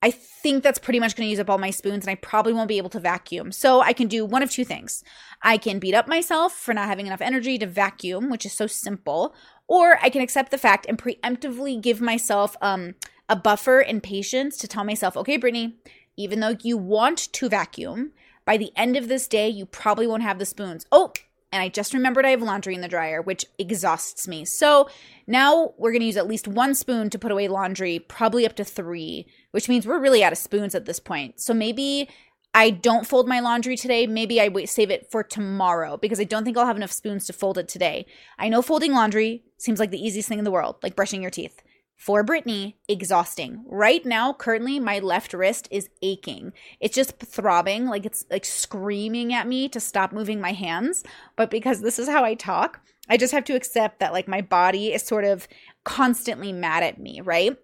I 0.00 0.12
think 0.12 0.62
that's 0.62 0.78
pretty 0.78 1.00
much 1.00 1.16
going 1.16 1.26
to 1.26 1.30
use 1.30 1.40
up 1.40 1.50
all 1.50 1.58
my 1.58 1.70
spoons 1.70 2.04
and 2.04 2.10
I 2.10 2.14
probably 2.14 2.52
won't 2.52 2.68
be 2.68 2.78
able 2.78 2.90
to 2.90 3.00
vacuum. 3.00 3.50
So 3.50 3.80
I 3.80 3.92
can 3.92 4.06
do 4.06 4.24
one 4.24 4.42
of 4.42 4.50
two 4.50 4.64
things. 4.64 5.02
I 5.42 5.58
can 5.58 5.80
beat 5.80 5.94
up 5.94 6.06
myself 6.06 6.52
for 6.52 6.72
not 6.72 6.86
having 6.86 7.06
enough 7.06 7.20
energy 7.20 7.58
to 7.58 7.66
vacuum, 7.66 8.30
which 8.30 8.46
is 8.46 8.52
so 8.52 8.68
simple, 8.68 9.34
or 9.66 9.98
I 10.00 10.08
can 10.08 10.22
accept 10.22 10.52
the 10.52 10.58
fact 10.58 10.86
and 10.88 10.96
preemptively 10.96 11.80
give 11.80 12.00
myself 12.00 12.56
um, 12.62 12.94
a 13.28 13.34
buffer 13.34 13.80
and 13.80 14.02
patience 14.02 14.56
to 14.58 14.68
tell 14.68 14.84
myself, 14.84 15.16
okay, 15.16 15.36
Brittany, 15.36 15.76
even 16.16 16.40
though 16.40 16.56
you 16.62 16.76
want 16.76 17.32
to 17.32 17.48
vacuum, 17.48 18.12
by 18.44 18.56
the 18.56 18.72
end 18.76 18.96
of 18.96 19.08
this 19.08 19.26
day, 19.28 19.48
you 19.48 19.66
probably 19.66 20.06
won't 20.06 20.22
have 20.22 20.38
the 20.38 20.46
spoons. 20.46 20.86
Oh, 20.90 21.12
and 21.50 21.62
I 21.62 21.68
just 21.68 21.94
remembered 21.94 22.26
I 22.26 22.30
have 22.30 22.42
laundry 22.42 22.74
in 22.74 22.82
the 22.82 22.88
dryer, 22.88 23.22
which 23.22 23.46
exhausts 23.58 24.28
me. 24.28 24.44
So 24.44 24.88
now 25.26 25.72
we're 25.78 25.92
going 25.92 26.00
to 26.00 26.06
use 26.06 26.16
at 26.16 26.28
least 26.28 26.46
one 26.46 26.74
spoon 26.74 27.08
to 27.10 27.18
put 27.18 27.32
away 27.32 27.48
laundry, 27.48 27.98
probably 27.98 28.44
up 28.44 28.56
to 28.56 28.64
three, 28.64 29.26
which 29.52 29.68
means 29.68 29.86
we're 29.86 30.00
really 30.00 30.22
out 30.22 30.32
of 30.32 30.38
spoons 30.38 30.74
at 30.74 30.84
this 30.84 31.00
point. 31.00 31.40
So 31.40 31.54
maybe 31.54 32.08
I 32.52 32.70
don't 32.70 33.06
fold 33.06 33.28
my 33.28 33.40
laundry 33.40 33.76
today. 33.76 34.06
Maybe 34.06 34.40
I 34.40 34.48
wait, 34.48 34.68
save 34.68 34.90
it 34.90 35.10
for 35.10 35.22
tomorrow 35.22 35.96
because 35.96 36.20
I 36.20 36.24
don't 36.24 36.44
think 36.44 36.56
I'll 36.58 36.66
have 36.66 36.76
enough 36.76 36.92
spoons 36.92 37.26
to 37.26 37.32
fold 37.32 37.56
it 37.56 37.68
today. 37.68 38.06
I 38.38 38.48
know 38.48 38.60
folding 38.60 38.92
laundry 38.92 39.44
seems 39.56 39.80
like 39.80 39.90
the 39.90 40.04
easiest 40.04 40.28
thing 40.28 40.38
in 40.38 40.44
the 40.44 40.50
world, 40.50 40.76
like 40.82 40.96
brushing 40.96 41.22
your 41.22 41.30
teeth 41.30 41.62
for 41.98 42.22
Brittany, 42.22 42.78
exhausting. 42.88 43.64
Right 43.66 44.06
now, 44.06 44.32
currently, 44.32 44.78
my 44.78 45.00
left 45.00 45.34
wrist 45.34 45.66
is 45.72 45.90
aching. 46.00 46.52
It's 46.80 46.94
just 46.94 47.18
throbbing, 47.18 47.86
like 47.86 48.06
it's 48.06 48.24
like 48.30 48.44
screaming 48.44 49.34
at 49.34 49.48
me 49.48 49.68
to 49.68 49.80
stop 49.80 50.12
moving 50.12 50.40
my 50.40 50.52
hands. 50.52 51.02
But 51.34 51.50
because 51.50 51.80
this 51.80 51.98
is 51.98 52.08
how 52.08 52.24
I 52.24 52.34
talk, 52.34 52.80
I 53.08 53.16
just 53.16 53.32
have 53.32 53.44
to 53.46 53.56
accept 53.56 53.98
that 53.98 54.12
like 54.12 54.28
my 54.28 54.40
body 54.40 54.92
is 54.94 55.02
sort 55.02 55.24
of 55.24 55.48
constantly 55.84 56.52
mad 56.52 56.84
at 56.84 57.00
me, 57.00 57.20
right? 57.20 57.56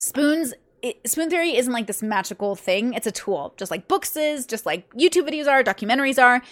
Spoons 0.00 0.54
it, 0.82 1.08
spoon 1.08 1.30
theory 1.30 1.56
isn't 1.56 1.72
like 1.72 1.86
this 1.86 2.02
magical 2.02 2.56
thing. 2.56 2.94
It's 2.94 3.06
a 3.06 3.12
tool, 3.12 3.54
just 3.56 3.70
like 3.70 3.86
books 3.86 4.16
is, 4.16 4.44
just 4.44 4.66
like 4.66 4.92
YouTube 4.92 5.28
videos 5.28 5.46
are, 5.46 5.62
documentaries 5.62 6.22
are. 6.22 6.42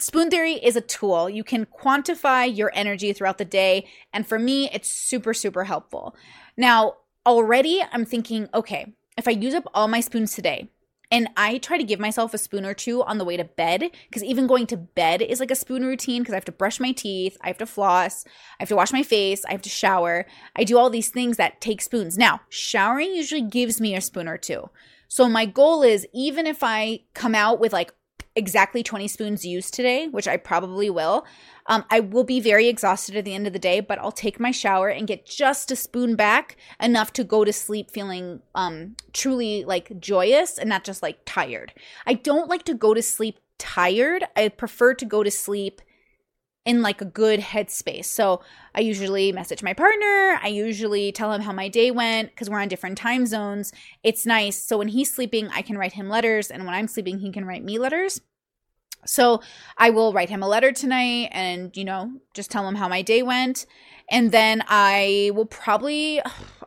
Spoon 0.00 0.30
theory 0.30 0.54
is 0.54 0.76
a 0.76 0.80
tool. 0.80 1.28
You 1.28 1.42
can 1.42 1.66
quantify 1.66 2.56
your 2.56 2.70
energy 2.72 3.12
throughout 3.12 3.38
the 3.38 3.44
day. 3.44 3.88
And 4.12 4.26
for 4.26 4.38
me, 4.38 4.70
it's 4.72 4.90
super, 4.90 5.34
super 5.34 5.64
helpful. 5.64 6.14
Now, 6.56 6.94
already 7.26 7.82
I'm 7.92 8.04
thinking, 8.04 8.48
okay, 8.54 8.94
if 9.16 9.26
I 9.26 9.32
use 9.32 9.54
up 9.54 9.68
all 9.74 9.88
my 9.88 10.00
spoons 10.00 10.34
today, 10.34 10.70
and 11.10 11.28
I 11.36 11.58
try 11.58 11.78
to 11.78 11.84
give 11.84 11.98
myself 11.98 12.34
a 12.34 12.38
spoon 12.38 12.66
or 12.66 12.74
two 12.74 13.02
on 13.02 13.16
the 13.16 13.24
way 13.24 13.36
to 13.38 13.44
bed 13.44 13.90
because 14.08 14.22
even 14.22 14.46
going 14.46 14.66
to 14.66 14.76
bed 14.76 15.22
is 15.22 15.40
like 15.40 15.50
a 15.50 15.56
spoon 15.56 15.84
routine 15.84 16.20
because 16.20 16.34
I 16.34 16.36
have 16.36 16.44
to 16.44 16.52
brush 16.52 16.78
my 16.80 16.92
teeth, 16.92 17.36
I 17.40 17.46
have 17.48 17.56
to 17.58 17.66
floss, 17.66 18.26
I 18.26 18.62
have 18.62 18.68
to 18.68 18.76
wash 18.76 18.92
my 18.92 19.02
face, 19.02 19.42
I 19.46 19.52
have 19.52 19.62
to 19.62 19.70
shower. 19.70 20.26
I 20.54 20.64
do 20.64 20.76
all 20.76 20.90
these 20.90 21.08
things 21.08 21.38
that 21.38 21.62
take 21.62 21.80
spoons. 21.80 22.18
Now, 22.18 22.42
showering 22.50 23.14
usually 23.14 23.40
gives 23.40 23.80
me 23.80 23.96
a 23.96 24.02
spoon 24.02 24.28
or 24.28 24.36
two. 24.36 24.68
So 25.08 25.28
my 25.28 25.46
goal 25.46 25.82
is 25.82 26.06
even 26.12 26.46
if 26.46 26.62
I 26.62 27.00
come 27.14 27.34
out 27.34 27.58
with 27.58 27.72
like 27.72 27.94
exactly 28.38 28.82
20 28.82 29.08
spoons 29.08 29.44
used 29.44 29.74
today, 29.74 30.06
which 30.08 30.28
I 30.28 30.36
probably 30.36 30.88
will. 30.88 31.26
Um, 31.66 31.84
I 31.90 32.00
will 32.00 32.24
be 32.24 32.40
very 32.40 32.68
exhausted 32.68 33.16
at 33.16 33.24
the 33.24 33.34
end 33.34 33.46
of 33.46 33.52
the 33.52 33.58
day, 33.58 33.80
but 33.80 33.98
I'll 33.98 34.12
take 34.12 34.40
my 34.40 34.52
shower 34.52 34.88
and 34.88 35.06
get 35.06 35.26
just 35.26 35.70
a 35.70 35.76
spoon 35.76 36.16
back 36.16 36.56
enough 36.80 37.12
to 37.14 37.24
go 37.24 37.44
to 37.44 37.52
sleep 37.52 37.90
feeling 37.90 38.40
um, 38.54 38.96
truly 39.12 39.64
like 39.64 40.00
joyous 40.00 40.56
and 40.56 40.68
not 40.68 40.84
just 40.84 41.02
like 41.02 41.18
tired. 41.26 41.74
I 42.06 42.14
don't 42.14 42.48
like 42.48 42.62
to 42.64 42.74
go 42.74 42.94
to 42.94 43.02
sleep 43.02 43.38
tired. 43.58 44.24
I 44.36 44.48
prefer 44.48 44.94
to 44.94 45.04
go 45.04 45.22
to 45.22 45.30
sleep 45.30 45.82
in 46.68 46.82
like 46.82 47.00
a 47.00 47.06
good 47.06 47.40
headspace. 47.40 48.04
So 48.04 48.42
I 48.74 48.80
usually 48.80 49.32
message 49.32 49.62
my 49.62 49.72
partner. 49.72 50.38
I 50.42 50.48
usually 50.48 51.10
tell 51.12 51.32
him 51.32 51.40
how 51.40 51.50
my 51.50 51.66
day 51.66 51.90
went 51.90 52.28
because 52.28 52.50
we're 52.50 52.60
on 52.60 52.68
different 52.68 52.98
time 52.98 53.24
zones. 53.24 53.72
It's 54.02 54.26
nice. 54.26 54.62
So 54.62 54.76
when 54.76 54.88
he's 54.88 55.10
sleeping, 55.10 55.48
I 55.48 55.62
can 55.62 55.78
write 55.78 55.94
him 55.94 56.10
letters. 56.10 56.50
And 56.50 56.66
when 56.66 56.74
I'm 56.74 56.86
sleeping, 56.86 57.20
he 57.20 57.32
can 57.32 57.46
write 57.46 57.64
me 57.64 57.78
letters. 57.78 58.20
So 59.06 59.40
I 59.78 59.88
will 59.88 60.12
write 60.12 60.28
him 60.28 60.42
a 60.42 60.48
letter 60.48 60.70
tonight 60.70 61.30
and, 61.32 61.74
you 61.74 61.86
know, 61.86 62.12
just 62.34 62.50
tell 62.50 62.68
him 62.68 62.74
how 62.74 62.86
my 62.86 63.00
day 63.00 63.22
went. 63.22 63.64
And 64.10 64.30
then 64.30 64.62
I 64.68 65.30
will 65.34 65.46
probably, 65.46 66.20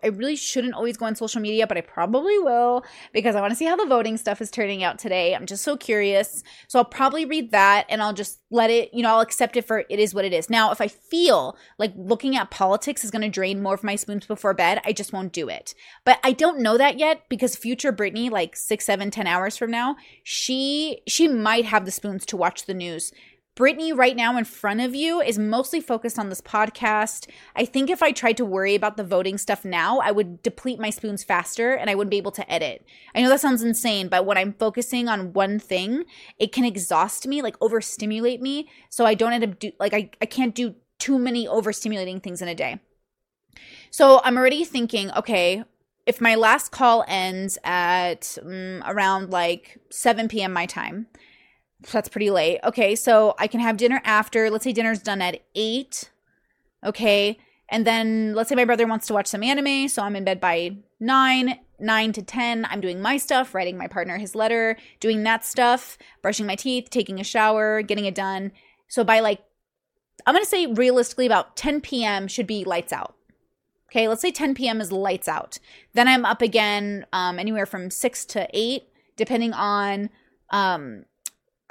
I 0.04 0.08
really 0.08 0.36
shouldn't 0.36 0.74
always 0.74 0.98
go 0.98 1.06
on 1.06 1.16
social 1.16 1.42
media, 1.42 1.68
but 1.68 1.78
I 1.78 1.82
probably 1.82 2.38
will 2.40 2.84
because 3.14 3.36
I 3.36 3.42
want 3.42 3.52
to 3.52 3.56
see 3.56 3.66
how 3.66 3.76
the 3.76 3.86
voting 3.86 4.18
stuff 4.18 4.42
is 4.42 4.52
turning 4.52 4.84
out 4.84 5.00
today. 5.00 5.36
I'm 5.36 5.46
just 5.46 5.64
so 5.64 5.78
curious. 5.78 6.44
So 6.68 6.80
I'll 6.80 6.86
probably 6.86 7.26
read 7.26 7.52
that 7.52 7.86
and 7.90 8.02
I'll 8.02 8.14
just 8.14 8.40
let 8.50 8.70
it, 8.70 8.94
you 8.94 9.04
know, 9.04 9.10
I'll 9.10 9.20
accept 9.22 9.58
it 9.58 9.66
for 9.66 9.86
it 9.90 10.00
is 10.00 10.14
what 10.14 10.26
it 10.26 10.34
is. 10.34 10.50
Now, 10.50 10.72
if 10.72 10.82
I 10.82 10.88
feel 10.88 11.56
like 11.78 11.94
looking 11.96 12.36
at 12.36 12.52
politics 12.52 13.04
is 13.04 13.12
going 13.12 13.22
to 13.22 13.30
drain 13.30 13.62
more 13.62 13.74
of 13.74 13.84
my 13.84 13.96
spoons 13.96 14.26
before 14.26 14.54
bed, 14.54 14.82
I 14.86 14.94
just 14.94 15.14
won't 15.14 15.34
do 15.34 15.50
it. 15.50 15.74
But 16.06 16.20
I 16.24 16.34
don't 16.34 16.60
know 16.60 16.78
that 16.78 16.98
yet 16.98 17.24
because 17.30 17.56
future 17.56 17.92
Brittany, 17.92 18.30
like 18.30 18.56
six, 18.56 18.86
seven, 18.86 19.12
ten 19.12 19.28
hours 19.28 19.58
from 19.58 19.72
now, 19.72 19.96
she 20.24 21.02
she 21.08 21.28
might 21.28 21.66
have 21.66 21.86
the 21.86 21.92
spoons 21.92 22.26
to 22.28 22.38
watch 22.38 22.66
the 22.66 22.74
news 22.74 23.12
Brittany, 23.56 23.92
right 23.92 24.16
now 24.16 24.38
in 24.38 24.46
front 24.46 24.80
of 24.80 24.96
you, 24.96 25.20
is 25.20 25.38
mostly 25.38 25.82
focused 25.82 26.18
on 26.18 26.30
this 26.30 26.40
podcast. 26.40 27.30
I 27.54 27.66
think 27.66 27.90
if 27.90 28.02
I 28.02 28.14
tried 28.14 28.38
to 28.38 28.46
worry 28.46 28.76
about 28.76 28.96
the 28.96 29.04
voting 29.04 29.38
stuff 29.38 29.66
now, 29.66 30.00
I 30.00 30.12
would 30.12 30.42
deplete 30.42 30.80
my 30.80 30.90
spoons 30.90 31.24
faster 31.24 31.74
and 31.74 31.90
I 31.90 31.96
wouldn't 31.96 32.12
be 32.12 32.18
able 32.18 32.32
to 32.32 32.50
edit. 32.50 32.86
I 33.14 33.22
know 33.22 33.28
that 33.28 33.42
sounds 33.42 33.62
insane, 33.62 34.08
but 34.08 34.26
when 34.26 34.38
I'm 34.38 34.54
focusing 34.54 35.10
on 35.10 35.34
one 35.34 35.60
thing, 35.60 36.06
it 36.40 36.54
can 36.54 36.64
exhaust 36.64 37.28
me, 37.28 37.42
like 37.42 37.58
overstimulate 37.62 38.42
me. 38.42 38.70
So 38.90 39.06
I 39.06 39.16
don't 39.16 39.34
end 39.34 39.44
up 39.44 39.60
do 39.60 39.74
like 39.80 39.94
I, 39.94 40.10
I 40.22 40.26
can't 40.28 40.56
do 40.56 40.76
too 40.98 41.20
many 41.20 41.46
overstimulating 41.46 42.24
things 42.24 42.42
in 42.42 42.48
a 42.48 42.56
day. 42.56 42.80
So 43.90 44.22
I'm 44.24 44.38
already 44.38 44.64
thinking, 44.64 45.12
okay, 45.12 45.66
if 46.06 46.22
my 46.22 46.36
last 46.36 46.72
call 46.72 47.04
ends 47.08 47.58
at 47.66 48.38
um, 48.42 48.82
around 48.86 49.30
like 49.30 49.78
7 49.90 50.30
p.m. 50.30 50.54
my 50.54 50.66
time, 50.66 51.08
that's 51.92 52.10
pretty 52.10 52.30
late. 52.30 52.60
Okay, 52.64 52.96
so 52.96 53.36
I 53.40 53.48
can 53.48 53.60
have 53.60 53.78
dinner 53.78 54.02
after. 54.04 54.50
Let's 54.50 54.64
say 54.64 54.74
dinner's 54.74 55.02
done 55.02 55.22
at 55.22 55.42
8. 55.56 56.12
Okay. 56.86 57.38
And 57.70 57.88
then 57.88 58.34
let's 58.36 58.50
say 58.50 58.56
my 58.56 58.66
brother 58.66 58.86
wants 58.86 59.08
to 59.08 59.14
watch 59.14 59.28
some 59.28 59.44
anime, 59.44 59.88
so 59.88 60.04
I'm 60.04 60.16
in 60.16 60.26
bed 60.26 60.40
by 60.40 60.78
9. 61.00 61.58
9 61.82 62.14
to 62.14 62.22
10, 62.22 62.68
I'm 62.70 62.80
doing 62.80 63.02
my 63.02 63.18
stuff, 63.18 63.56
writing 63.56 63.78
my 63.78 63.88
partner 63.88 64.18
his 64.18 64.36
letter, 64.36 64.78
doing 65.00 65.24
that 65.24 65.44
stuff, 65.44 65.98
brushing 66.22 66.46
my 66.46 66.56
teeth, 66.56 66.90
taking 66.90 67.20
a 67.20 67.24
shower, 67.24 67.82
getting 67.82 68.06
it 68.06 68.16
done. 68.16 68.52
So 68.88 69.04
by 69.04 69.20
like, 69.20 69.42
I'm 70.26 70.36
to 70.36 70.46
say 70.46 70.68
realistically 70.68 71.26
about 71.26 71.56
10 71.58 71.82
p.m. 71.82 72.28
should 72.28 72.46
be 72.46 72.64
lights 72.64 72.94
out. 72.94 73.16
Okay, 73.90 74.08
let's 74.08 74.22
say 74.22 74.32
10 74.32 74.54
p.m. 74.54 74.80
is 74.80 74.92
lights 74.92 75.28
out. 75.28 75.58
Then 75.94 76.08
I'm 76.08 76.24
up 76.24 76.42
again 76.42 77.06
um, 77.12 77.40
anywhere 77.40 77.66
from 77.66 77.90
6 77.90 78.26
to 78.26 78.48
8, 78.54 78.84
depending 79.18 79.54
on 79.54 80.10
um, 80.52 81.06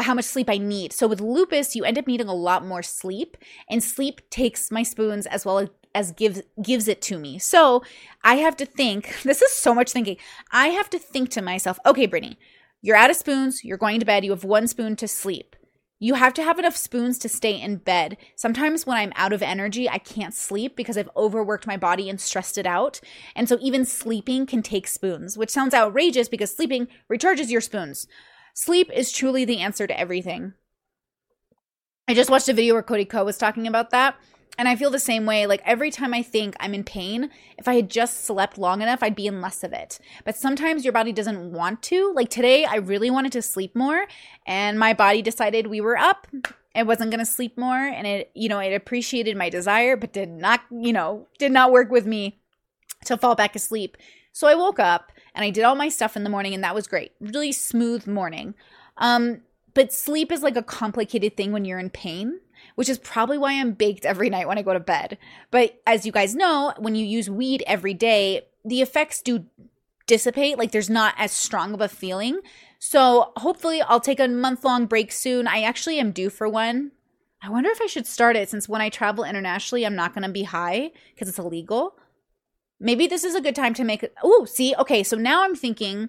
how 0.05 0.15
much 0.15 0.25
sleep 0.25 0.49
I 0.51 0.59
need. 0.59 0.93
So 0.93 1.07
with 1.07 1.21
lupus, 1.21 1.77
you 1.77 1.85
end 1.85 1.99
up 1.99 2.07
needing 2.07 2.29
a 2.29 2.35
lot 2.35 2.65
more 2.65 2.83
sleep, 2.83 3.37
and 3.69 3.83
sleep 3.83 4.29
takes 4.31 4.71
my 4.71 4.83
spoons 4.83 5.27
as 5.27 5.45
well 5.45 5.59
as 5.59 5.69
as 5.95 6.13
gives 6.13 6.43
gives 6.63 6.89
it 6.89 7.03
to 7.03 7.19
me. 7.19 7.39
So 7.39 7.83
I 8.23 8.37
have 8.37 8.57
to 8.59 8.67
think. 8.67 9.15
This 9.25 9.43
is 9.43 9.53
so 9.53 9.75
much 9.75 9.93
thinking. 9.93 10.17
I 10.53 10.69
have 10.69 10.91
to 10.91 10.99
think 10.99 11.31
to 11.31 11.43
myself, 11.43 11.79
okay, 11.87 12.07
Brittany, 12.07 12.39
you're 12.83 12.97
out 12.97 13.11
of 13.11 13.17
spoons. 13.17 13.65
You're 13.65 13.79
going 13.79 14.01
to 14.01 14.07
bed. 14.07 14.25
You 14.25 14.31
have 14.31 14.45
one 14.45 14.67
spoon 14.67 14.97
to 14.97 15.09
sleep. 15.09 15.57
You 16.03 16.15
have 16.15 16.33
to 16.35 16.43
have 16.43 16.59
enough 16.59 16.77
spoons 16.77 17.19
to 17.19 17.29
stay 17.29 17.61
in 17.61 17.77
bed. 17.77 18.17
Sometimes 18.35 18.87
when 18.87 18.97
I'm 18.97 19.13
out 19.17 19.35
of 19.35 19.43
energy, 19.43 19.87
I 19.89 19.99
can't 19.99 20.33
sleep 20.33 20.75
because 20.75 20.97
I've 20.97 21.11
overworked 21.15 21.67
my 21.67 21.77
body 21.77 22.09
and 22.09 22.19
stressed 22.19 22.57
it 22.57 22.65
out. 22.65 23.01
And 23.37 23.47
so 23.47 23.59
even 23.61 23.85
sleeping 23.85 24.47
can 24.47 24.63
take 24.63 24.89
spoons, 24.89 25.37
which 25.37 25.51
sounds 25.51 25.75
outrageous 25.75 26.29
because 26.29 26.57
sleeping 26.57 26.89
recharges 27.13 27.51
your 27.51 27.61
spoons. 27.61 28.07
Sleep 28.55 28.91
is 28.93 29.13
truly 29.13 29.45
the 29.45 29.61
answer 29.61 29.87
to 29.87 29.99
everything. 29.99 30.55
I 32.09 32.15
just 32.15 32.31
watched 32.31 32.49
a 32.49 32.53
video 32.53 32.75
where 32.75 32.83
Cody 32.83 33.05
Ko 33.05 33.25
was 33.25 33.39
talking 33.39 33.67
about 33.67 33.91
that. 33.91 34.17
And 34.59 34.69
I 34.69 34.77
feel 34.77 34.91
the 34.91 34.99
same 34.99 35.27
way. 35.27 35.47
Like 35.47 35.63
every 35.65 35.91
time 35.91 36.13
I 36.13 36.23
think 36.23 36.55
I'm 36.61 36.75
in 36.75 36.85
pain, 36.85 37.31
if 37.57 37.69
I 37.69 37.77
had 37.77 37.89
just 37.89 38.25
slept 38.25 38.59
long 38.59 38.83
enough, 38.83 39.03
I'd 39.03 39.15
be 39.15 39.27
in 39.27 39.41
less 39.41 39.65
of 39.65 39.73
it. 39.73 39.99
But 40.25 40.37
sometimes 40.37 40.85
your 40.85 40.93
body 40.93 41.13
doesn't 41.13 41.53
want 41.53 41.83
to. 41.85 42.13
Like 42.15 42.29
today, 42.29 42.65
I 42.65 42.77
really 42.77 43.11
wanted 43.11 43.33
to 43.33 43.43
sleep 43.43 43.75
more, 43.75 44.05
and 44.47 44.79
my 44.79 44.93
body 44.93 45.23
decided 45.23 45.67
we 45.67 45.81
were 45.81 45.97
up. 45.97 46.27
It 46.75 46.87
wasn't 46.87 47.11
going 47.11 47.25
to 47.25 47.31
sleep 47.31 47.57
more. 47.57 47.79
And 47.79 48.07
it, 48.07 48.31
you 48.35 48.49
know, 48.49 48.59
it 48.59 48.75
appreciated 48.75 49.37
my 49.37 49.49
desire, 49.49 49.97
but 49.97 50.13
did 50.13 50.29
not, 50.29 50.61
you 50.71 50.93
know, 50.93 51.27
did 51.39 51.53
not 51.53 51.73
work 51.73 51.91
with 51.91 52.07
me 52.07 52.41
to 53.07 53.17
fall 53.17 53.35
back 53.35 53.57
asleep. 53.57 53.97
So 54.33 54.47
I 54.47 54.55
woke 54.55 54.79
up 54.79 55.11
and 55.35 55.45
I 55.45 55.51
did 55.51 55.65
all 55.65 55.75
my 55.75 55.89
stuff 55.89 56.17
in 56.17 56.25
the 56.25 56.31
morning, 56.31 56.55
and 56.55 56.65
that 56.65 56.75
was 56.75 56.87
great. 56.87 57.13
Really 57.21 57.53
smooth 57.53 58.07
morning. 58.07 58.55
Um, 58.99 59.43
but 59.75 59.93
sleep 59.93 60.33
is 60.33 60.43
like 60.43 60.57
a 60.57 60.63
complicated 60.63 61.37
thing 61.37 61.53
when 61.53 61.65
you're 61.65 61.79
in 61.79 61.91
pain, 61.91 62.41
which 62.75 62.89
is 62.89 62.99
probably 62.99 63.39
why 63.39 63.53
I'm 63.53 63.73
baked 63.73 64.05
every 64.05 64.31
night 64.31 64.49
when 64.49 64.59
I 64.59 64.63
go 64.63 64.73
to 64.73 64.81
bed. 64.81 65.19
But 65.51 65.81
as 65.87 66.05
you 66.05 66.13
guys 66.13 66.35
know, 66.35 66.75
when 66.79 66.95
you 66.95 67.07
use 67.07 67.31
weed 67.31 67.63
every 67.67 67.95
day, 67.95 68.43
the 68.65 68.83
effects 68.83 69.23
do 69.23 69.47
dissipate. 70.07 70.59
Like 70.59 70.73
there's 70.73 70.91
not 70.91 71.15
as 71.17 71.33
strong 71.33 71.73
of 71.73 71.81
a 71.81 71.89
feeling. 71.89 72.41
So 72.79 73.33
hopefully 73.37 73.81
I'll 73.83 74.01
take 74.01 74.21
a 74.21 74.29
month 74.29 74.65
long 74.65 74.87
break 74.87 75.13
soon. 75.13 75.47
I 75.47 75.63
actually 75.63 76.01
am 76.01 76.13
due 76.13 76.31
for 76.31 76.49
one. 76.49 76.93
I 77.43 77.49
wonder 77.49 77.71
if 77.71 77.81
I 77.81 77.87
should 77.87 78.07
start 78.07 78.37
it 78.37 78.51
since 78.51 78.69
when 78.69 78.83
I 78.83 78.91
travel 78.91 79.25
internationally, 79.25 79.87
I'm 79.87 79.97
not 79.97 80.13
going 80.13 80.25
to 80.25 80.33
be 80.33 80.43
high 80.43 80.91
because 81.15 81.29
it's 81.29 81.39
illegal. 81.39 81.95
Maybe 82.81 83.07
this 83.07 83.25
is 83.25 83.35
a 83.35 83.43
good 83.43 83.55
time 83.55 83.75
to 83.75 83.85
make. 83.85 84.09
Oh, 84.23 84.47
see, 84.47 84.75
okay, 84.79 85.03
so 85.03 85.17
now 85.17 85.45
I'm 85.45 85.55
thinking, 85.55 86.09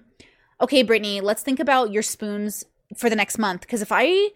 okay, 0.60 0.82
Brittany, 0.82 1.20
let's 1.20 1.42
think 1.42 1.60
about 1.60 1.92
your 1.92 2.02
spoons 2.02 2.64
for 2.96 3.10
the 3.10 3.16
next 3.16 3.36
month. 3.36 3.60
Because 3.60 3.82
if 3.82 3.92
I 3.92 4.30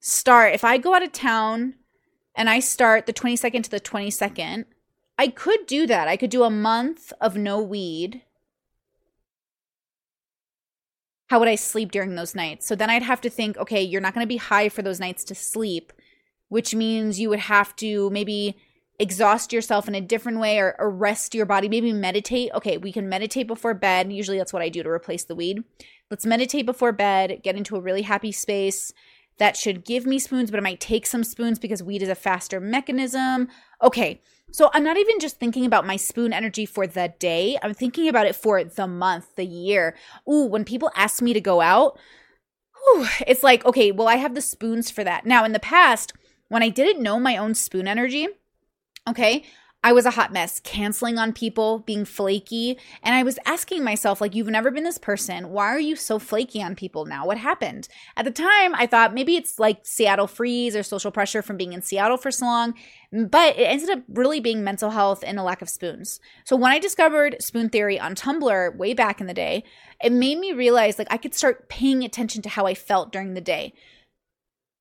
start, 0.00 0.54
if 0.54 0.64
I 0.64 0.78
go 0.78 0.94
out 0.94 1.02
of 1.02 1.12
town 1.12 1.74
and 2.34 2.48
I 2.48 2.60
start 2.60 3.04
the 3.04 3.12
22nd 3.12 3.64
to 3.64 3.70
the 3.70 3.80
22nd, 3.80 4.64
I 5.18 5.28
could 5.28 5.66
do 5.66 5.86
that. 5.86 6.08
I 6.08 6.16
could 6.16 6.30
do 6.30 6.42
a 6.42 6.50
month 6.50 7.12
of 7.20 7.36
no 7.36 7.60
weed. 7.60 8.22
How 11.28 11.38
would 11.38 11.48
I 11.48 11.54
sleep 11.54 11.92
during 11.92 12.14
those 12.14 12.34
nights? 12.34 12.66
So 12.66 12.74
then 12.74 12.90
I'd 12.90 13.02
have 13.02 13.20
to 13.22 13.30
think, 13.30 13.56
okay, 13.58 13.82
you're 13.82 14.00
not 14.00 14.14
going 14.14 14.24
to 14.24 14.28
be 14.28 14.38
high 14.38 14.68
for 14.68 14.82
those 14.82 15.00
nights 15.00 15.22
to 15.24 15.34
sleep, 15.34 15.92
which 16.48 16.74
means 16.74 17.20
you 17.20 17.28
would 17.28 17.40
have 17.40 17.76
to 17.76 18.10
maybe 18.10 18.56
exhaust 18.98 19.52
yourself 19.52 19.88
in 19.88 19.94
a 19.94 20.00
different 20.00 20.38
way 20.38 20.58
or, 20.58 20.76
or, 20.78 20.90
rest 20.90 21.34
your 21.34 21.46
body 21.46 21.68
maybe 21.68 21.92
meditate. 21.92 22.50
Okay 22.54 22.76
we 22.76 22.92
can 22.92 23.08
meditate 23.08 23.46
before 23.46 23.74
bed. 23.74 24.12
Usually 24.12 24.38
that's 24.38 24.52
what 24.52 24.62
i 24.62 24.68
do 24.68 24.82
to 24.82 24.88
replace 24.88 25.24
the 25.24 25.34
weed. 25.34 25.64
Let's 26.10 26.26
meditate 26.26 26.66
before 26.66 26.92
bed 26.92 27.40
get 27.42 27.56
into 27.56 27.76
a 27.76 27.80
really 27.80 28.02
happy 28.02 28.30
space. 28.30 28.92
That 29.38 29.56
should 29.56 29.84
give 29.84 30.06
me 30.06 30.18
spoons 30.18 30.50
but 30.50 30.58
it 30.58 30.62
might 30.62 30.80
take 30.80 31.06
some 31.06 31.24
spoons 31.24 31.58
because 31.58 31.82
weed 31.82 32.02
is 32.02 32.08
a 32.08 32.14
faster 32.14 32.60
mechanism. 32.60 33.48
Okay 33.82 34.20
so 34.52 34.70
i'm 34.72 34.84
not 34.84 34.96
even 34.96 35.18
just 35.18 35.40
thinking 35.40 35.66
about 35.66 35.86
my 35.86 35.96
spoon 35.96 36.32
energy 36.32 36.64
for 36.64 36.86
the 36.86 37.12
day. 37.18 37.58
I'm 37.62 37.74
thinking 37.74 38.08
about 38.08 38.26
it 38.26 38.36
for 38.36 38.62
the 38.62 38.86
month 38.86 39.34
the 39.34 39.46
year. 39.46 39.96
Ooh 40.30 40.46
when 40.46 40.64
people 40.64 40.92
ask 40.94 41.20
me 41.20 41.32
to 41.32 41.40
go 41.40 41.60
out 41.60 41.98
whew, 42.84 43.08
it's 43.26 43.42
like 43.42 43.64
okay 43.64 43.90
well 43.90 44.06
i 44.06 44.16
have 44.16 44.36
the 44.36 44.40
spoons 44.40 44.88
for 44.88 45.02
that. 45.02 45.26
Now 45.26 45.44
in 45.44 45.50
the 45.50 45.58
past 45.58 46.12
when 46.46 46.62
i 46.62 46.68
didn't 46.68 47.02
know 47.02 47.18
my 47.18 47.36
own 47.36 47.56
spoon 47.56 47.88
energy 47.88 48.28
Okay. 49.08 49.44
I 49.86 49.92
was 49.92 50.06
a 50.06 50.12
hot 50.12 50.32
mess, 50.32 50.60
canceling 50.60 51.18
on 51.18 51.34
people, 51.34 51.80
being 51.80 52.06
flaky. 52.06 52.78
And 53.02 53.14
I 53.14 53.22
was 53.22 53.38
asking 53.44 53.84
myself, 53.84 54.18
like, 54.18 54.34
you've 54.34 54.46
never 54.46 54.70
been 54.70 54.82
this 54.82 54.96
person. 54.96 55.50
Why 55.50 55.66
are 55.66 55.78
you 55.78 55.94
so 55.94 56.18
flaky 56.18 56.62
on 56.62 56.74
people 56.74 57.04
now? 57.04 57.26
What 57.26 57.36
happened? 57.36 57.86
At 58.16 58.24
the 58.24 58.30
time, 58.30 58.74
I 58.74 58.86
thought 58.86 59.12
maybe 59.12 59.36
it's 59.36 59.58
like 59.58 59.80
Seattle 59.82 60.26
freeze 60.26 60.74
or 60.74 60.82
social 60.82 61.10
pressure 61.10 61.42
from 61.42 61.58
being 61.58 61.74
in 61.74 61.82
Seattle 61.82 62.16
for 62.16 62.30
so 62.30 62.46
long. 62.46 62.72
But 63.12 63.58
it 63.58 63.64
ended 63.64 63.90
up 63.90 64.04
really 64.08 64.40
being 64.40 64.64
mental 64.64 64.88
health 64.88 65.22
and 65.22 65.38
a 65.38 65.42
lack 65.42 65.60
of 65.60 65.68
spoons. 65.68 66.18
So 66.46 66.56
when 66.56 66.72
I 66.72 66.78
discovered 66.78 67.36
spoon 67.40 67.68
theory 67.68 68.00
on 68.00 68.14
Tumblr 68.14 68.76
way 68.78 68.94
back 68.94 69.20
in 69.20 69.26
the 69.26 69.34
day, 69.34 69.64
it 70.02 70.12
made 70.12 70.38
me 70.38 70.54
realize 70.54 70.98
like 70.98 71.08
I 71.10 71.18
could 71.18 71.34
start 71.34 71.68
paying 71.68 72.02
attention 72.02 72.40
to 72.40 72.48
how 72.48 72.64
I 72.64 72.72
felt 72.72 73.12
during 73.12 73.34
the 73.34 73.42
day. 73.42 73.74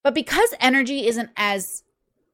But 0.02 0.16
because 0.16 0.54
energy 0.62 1.08
isn't 1.08 1.32
as 1.36 1.83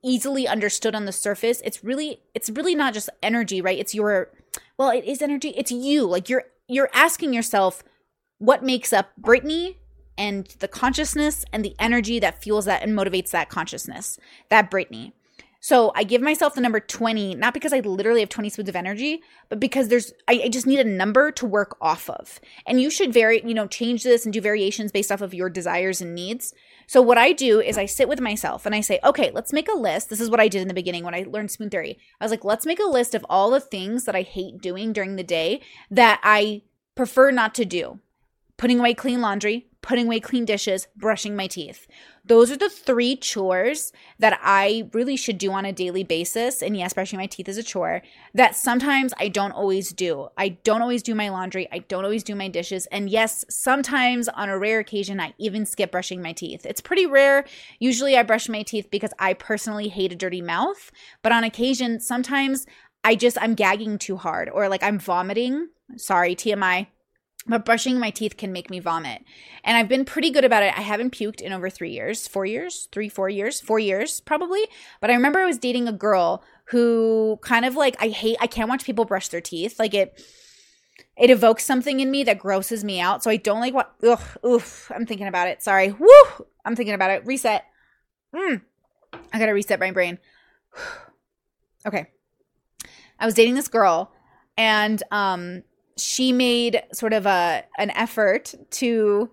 easily 0.03 0.47
understood 0.47 0.95
on 0.95 1.05
the 1.05 1.11
surface 1.11 1.61
it's 1.65 1.83
really 1.83 2.21
it's 2.33 2.49
really 2.49 2.75
not 2.75 2.93
just 2.93 3.09
energy 3.21 3.61
right 3.61 3.79
it's 3.79 3.93
your 3.93 4.31
well 4.77 4.89
it 4.89 5.03
is 5.03 5.21
energy 5.21 5.49
it's 5.49 5.71
you 5.71 6.05
like 6.05 6.29
you're 6.29 6.43
you're 6.67 6.89
asking 6.93 7.33
yourself 7.33 7.83
what 8.37 8.63
makes 8.63 8.93
up 8.93 9.09
brittany 9.17 9.77
and 10.17 10.47
the 10.59 10.67
consciousness 10.67 11.43
and 11.51 11.63
the 11.65 11.75
energy 11.79 12.19
that 12.19 12.41
fuels 12.41 12.65
that 12.65 12.81
and 12.81 12.97
motivates 12.97 13.31
that 13.31 13.49
consciousness 13.49 14.17
that 14.49 14.71
brittany 14.71 15.13
so 15.61 15.91
I 15.93 16.03
give 16.03 16.21
myself 16.21 16.55
the 16.55 16.61
number 16.61 16.79
20, 16.79 17.35
not 17.35 17.53
because 17.53 17.73
I 17.73 17.79
literally 17.79 18.21
have 18.21 18.29
20 18.29 18.49
spoons 18.49 18.69
of 18.69 18.77
energy, 18.77 19.21
but 19.49 19.59
because 19.59 19.89
there's, 19.89 20.13
I, 20.27 20.41
I, 20.45 20.49
just 20.49 20.65
need 20.65 20.79
a 20.79 20.85
number 20.85 21.31
to 21.33 21.45
work 21.45 21.75
off 21.81 22.09
of. 22.09 22.39
And 22.65 22.79
you 22.79 22.89
should 22.89 23.13
vary, 23.13 23.41
you 23.45 23.53
know, 23.53 23.67
change 23.67 24.03
this 24.03 24.25
and 24.25 24.31
do 24.31 24.39
variations 24.39 24.93
based 24.93 25.11
off 25.11 25.21
of 25.21 25.33
your 25.33 25.49
desires 25.49 25.99
and 25.99 26.15
needs. 26.15 26.53
So 26.89 27.03
what 27.03 27.19
I 27.19 27.33
do 27.33 27.61
is 27.61 27.77
I 27.77 27.85
sit 27.85 28.09
with 28.09 28.19
myself 28.19 28.65
and 28.65 28.73
I 28.73 28.81
say, 28.81 28.99
okay, 29.03 29.29
let's 29.31 29.53
make 29.53 29.69
a 29.69 29.77
list. 29.77 30.09
This 30.09 30.19
is 30.19 30.27
what 30.27 30.39
I 30.39 30.47
did 30.47 30.63
in 30.63 30.67
the 30.67 30.73
beginning 30.73 31.03
when 31.03 31.13
I 31.13 31.23
learned 31.29 31.51
spoon 31.51 31.69
theory. 31.69 31.99
I 32.19 32.25
was 32.25 32.31
like, 32.31 32.43
let's 32.43 32.65
make 32.65 32.79
a 32.79 32.89
list 32.89 33.13
of 33.13 33.23
all 33.29 33.51
the 33.51 33.59
things 33.59 34.05
that 34.05 34.15
I 34.15 34.23
hate 34.23 34.59
doing 34.59 34.91
during 34.91 35.15
the 35.15 35.23
day 35.23 35.61
that 35.91 36.19
I 36.23 36.63
prefer 36.95 37.29
not 37.29 37.53
to 37.53 37.63
do. 37.63 37.99
Putting 38.57 38.79
away 38.79 38.95
clean 38.95 39.21
laundry, 39.21 39.67
putting 39.81 40.07
away 40.07 40.19
clean 40.19 40.45
dishes, 40.45 40.87
brushing 40.95 41.35
my 41.35 41.47
teeth. 41.47 41.87
Those 42.25 42.51
are 42.51 42.57
the 42.57 42.69
three 42.69 43.15
chores 43.15 43.91
that 44.19 44.37
I 44.43 44.89
really 44.93 45.15
should 45.15 45.37
do 45.37 45.51
on 45.51 45.65
a 45.65 45.73
daily 45.73 46.03
basis. 46.03 46.61
And 46.61 46.75
yes, 46.75 46.93
brushing 46.93 47.17
my 47.17 47.25
teeth 47.25 47.47
is 47.47 47.57
a 47.57 47.63
chore 47.63 48.01
that 48.33 48.55
sometimes 48.55 49.13
I 49.17 49.29
don't 49.29 49.51
always 49.51 49.91
do. 49.91 50.27
I 50.37 50.49
don't 50.49 50.81
always 50.81 51.01
do 51.01 51.15
my 51.15 51.29
laundry. 51.29 51.67
I 51.71 51.79
don't 51.79 52.03
always 52.03 52.23
do 52.23 52.35
my 52.35 52.49
dishes. 52.49 52.87
And 52.87 53.09
yes, 53.09 53.45
sometimes 53.49 54.27
on 54.27 54.49
a 54.49 54.59
rare 54.59 54.79
occasion, 54.79 55.19
I 55.19 55.33
even 55.37 55.65
skip 55.65 55.91
brushing 55.91 56.21
my 56.21 56.33
teeth. 56.33 56.65
It's 56.65 56.81
pretty 56.81 57.05
rare. 57.05 57.45
Usually 57.79 58.17
I 58.17 58.23
brush 58.23 58.49
my 58.49 58.63
teeth 58.63 58.91
because 58.91 59.13
I 59.17 59.33
personally 59.33 59.87
hate 59.87 60.11
a 60.11 60.15
dirty 60.15 60.41
mouth. 60.41 60.91
But 61.23 61.31
on 61.31 61.43
occasion, 61.43 61.99
sometimes 61.99 62.65
I 63.03 63.15
just, 63.15 63.37
I'm 63.41 63.55
gagging 63.55 63.97
too 63.97 64.17
hard 64.17 64.49
or 64.49 64.67
like 64.67 64.83
I'm 64.83 64.99
vomiting. 64.99 65.69
Sorry, 65.95 66.35
TMI 66.35 66.87
but 67.49 67.65
brushing 67.65 67.99
my 67.99 68.11
teeth 68.11 68.37
can 68.37 68.53
make 68.53 68.69
me 68.69 68.79
vomit. 68.79 69.23
And 69.63 69.75
I've 69.75 69.89
been 69.89 70.05
pretty 70.05 70.29
good 70.29 70.45
about 70.45 70.63
it. 70.63 70.77
I 70.77 70.81
haven't 70.81 71.13
puked 71.13 71.41
in 71.41 71.51
over 71.51 71.69
three 71.69 71.91
years, 71.91 72.27
four 72.27 72.45
years, 72.45 72.87
three, 72.91 73.09
four 73.09 73.27
years, 73.27 73.59
four 73.59 73.79
years 73.79 74.21
probably. 74.21 74.67
But 75.01 75.09
I 75.09 75.15
remember 75.15 75.39
I 75.39 75.45
was 75.45 75.57
dating 75.57 75.87
a 75.87 75.91
girl 75.91 76.43
who 76.65 77.39
kind 77.41 77.65
of 77.65 77.75
like, 77.75 77.97
I 77.99 78.09
hate, 78.09 78.37
I 78.39 78.47
can't 78.47 78.69
watch 78.69 78.85
people 78.85 79.03
brush 79.03 79.29
their 79.29 79.41
teeth. 79.41 79.79
Like 79.79 79.95
it, 79.95 80.23
it 81.17 81.31
evokes 81.31 81.65
something 81.65 81.99
in 81.99 82.11
me 82.11 82.23
that 82.23 82.37
grosses 82.37 82.83
me 82.83 82.99
out. 82.99 83.23
So 83.23 83.31
I 83.31 83.37
don't 83.37 83.59
like 83.59 83.73
what, 83.73 83.95
ugh, 84.07 84.21
oof, 84.45 84.91
I'm 84.93 85.07
thinking 85.07 85.27
about 85.27 85.47
it. 85.47 85.63
Sorry. 85.63 85.91
Woo, 85.91 86.45
I'm 86.63 86.75
thinking 86.75 86.93
about 86.93 87.09
it. 87.09 87.25
Reset. 87.25 87.65
Mm, 88.33 88.61
I 89.33 89.39
gotta 89.39 89.53
reset 89.55 89.79
my 89.79 89.89
brain. 89.89 90.19
okay. 91.87 92.07
I 93.19 93.25
was 93.25 93.33
dating 93.33 93.55
this 93.55 93.67
girl 93.67 94.13
and 94.55 95.01
um 95.11 95.63
she 95.99 96.31
made 96.31 96.83
sort 96.93 97.13
of 97.13 97.25
a 97.25 97.63
an 97.77 97.91
effort 97.91 98.55
to 98.71 99.29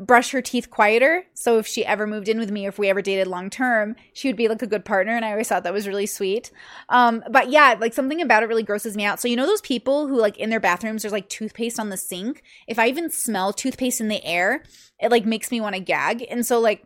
brush 0.00 0.30
her 0.30 0.40
teeth 0.40 0.70
quieter. 0.70 1.24
So 1.34 1.58
if 1.58 1.66
she 1.66 1.84
ever 1.84 2.06
moved 2.06 2.28
in 2.28 2.38
with 2.38 2.50
me, 2.50 2.66
or 2.66 2.68
if 2.68 2.78
we 2.78 2.88
ever 2.88 3.02
dated 3.02 3.26
long 3.26 3.50
term, 3.50 3.96
she 4.12 4.28
would 4.28 4.36
be 4.36 4.48
like 4.48 4.62
a 4.62 4.66
good 4.66 4.84
partner. 4.84 5.14
And 5.14 5.24
I 5.24 5.32
always 5.32 5.48
thought 5.48 5.64
that 5.64 5.72
was 5.72 5.88
really 5.88 6.06
sweet. 6.06 6.50
Um, 6.88 7.24
but 7.30 7.50
yeah, 7.50 7.74
like 7.78 7.94
something 7.94 8.22
about 8.22 8.42
it 8.42 8.48
really 8.48 8.62
grosses 8.62 8.96
me 8.96 9.04
out. 9.04 9.20
So 9.20 9.28
you 9.28 9.36
know 9.36 9.46
those 9.46 9.60
people 9.60 10.06
who 10.06 10.18
like 10.20 10.36
in 10.36 10.50
their 10.50 10.60
bathrooms 10.60 11.02
there's 11.02 11.12
like 11.12 11.28
toothpaste 11.28 11.80
on 11.80 11.88
the 11.88 11.96
sink. 11.96 12.42
If 12.66 12.78
I 12.78 12.88
even 12.88 13.10
smell 13.10 13.52
toothpaste 13.52 14.00
in 14.00 14.08
the 14.08 14.24
air, 14.24 14.62
it 15.00 15.10
like 15.10 15.26
makes 15.26 15.50
me 15.50 15.60
want 15.60 15.74
to 15.74 15.80
gag. 15.80 16.24
And 16.30 16.46
so 16.46 16.60
like 16.60 16.84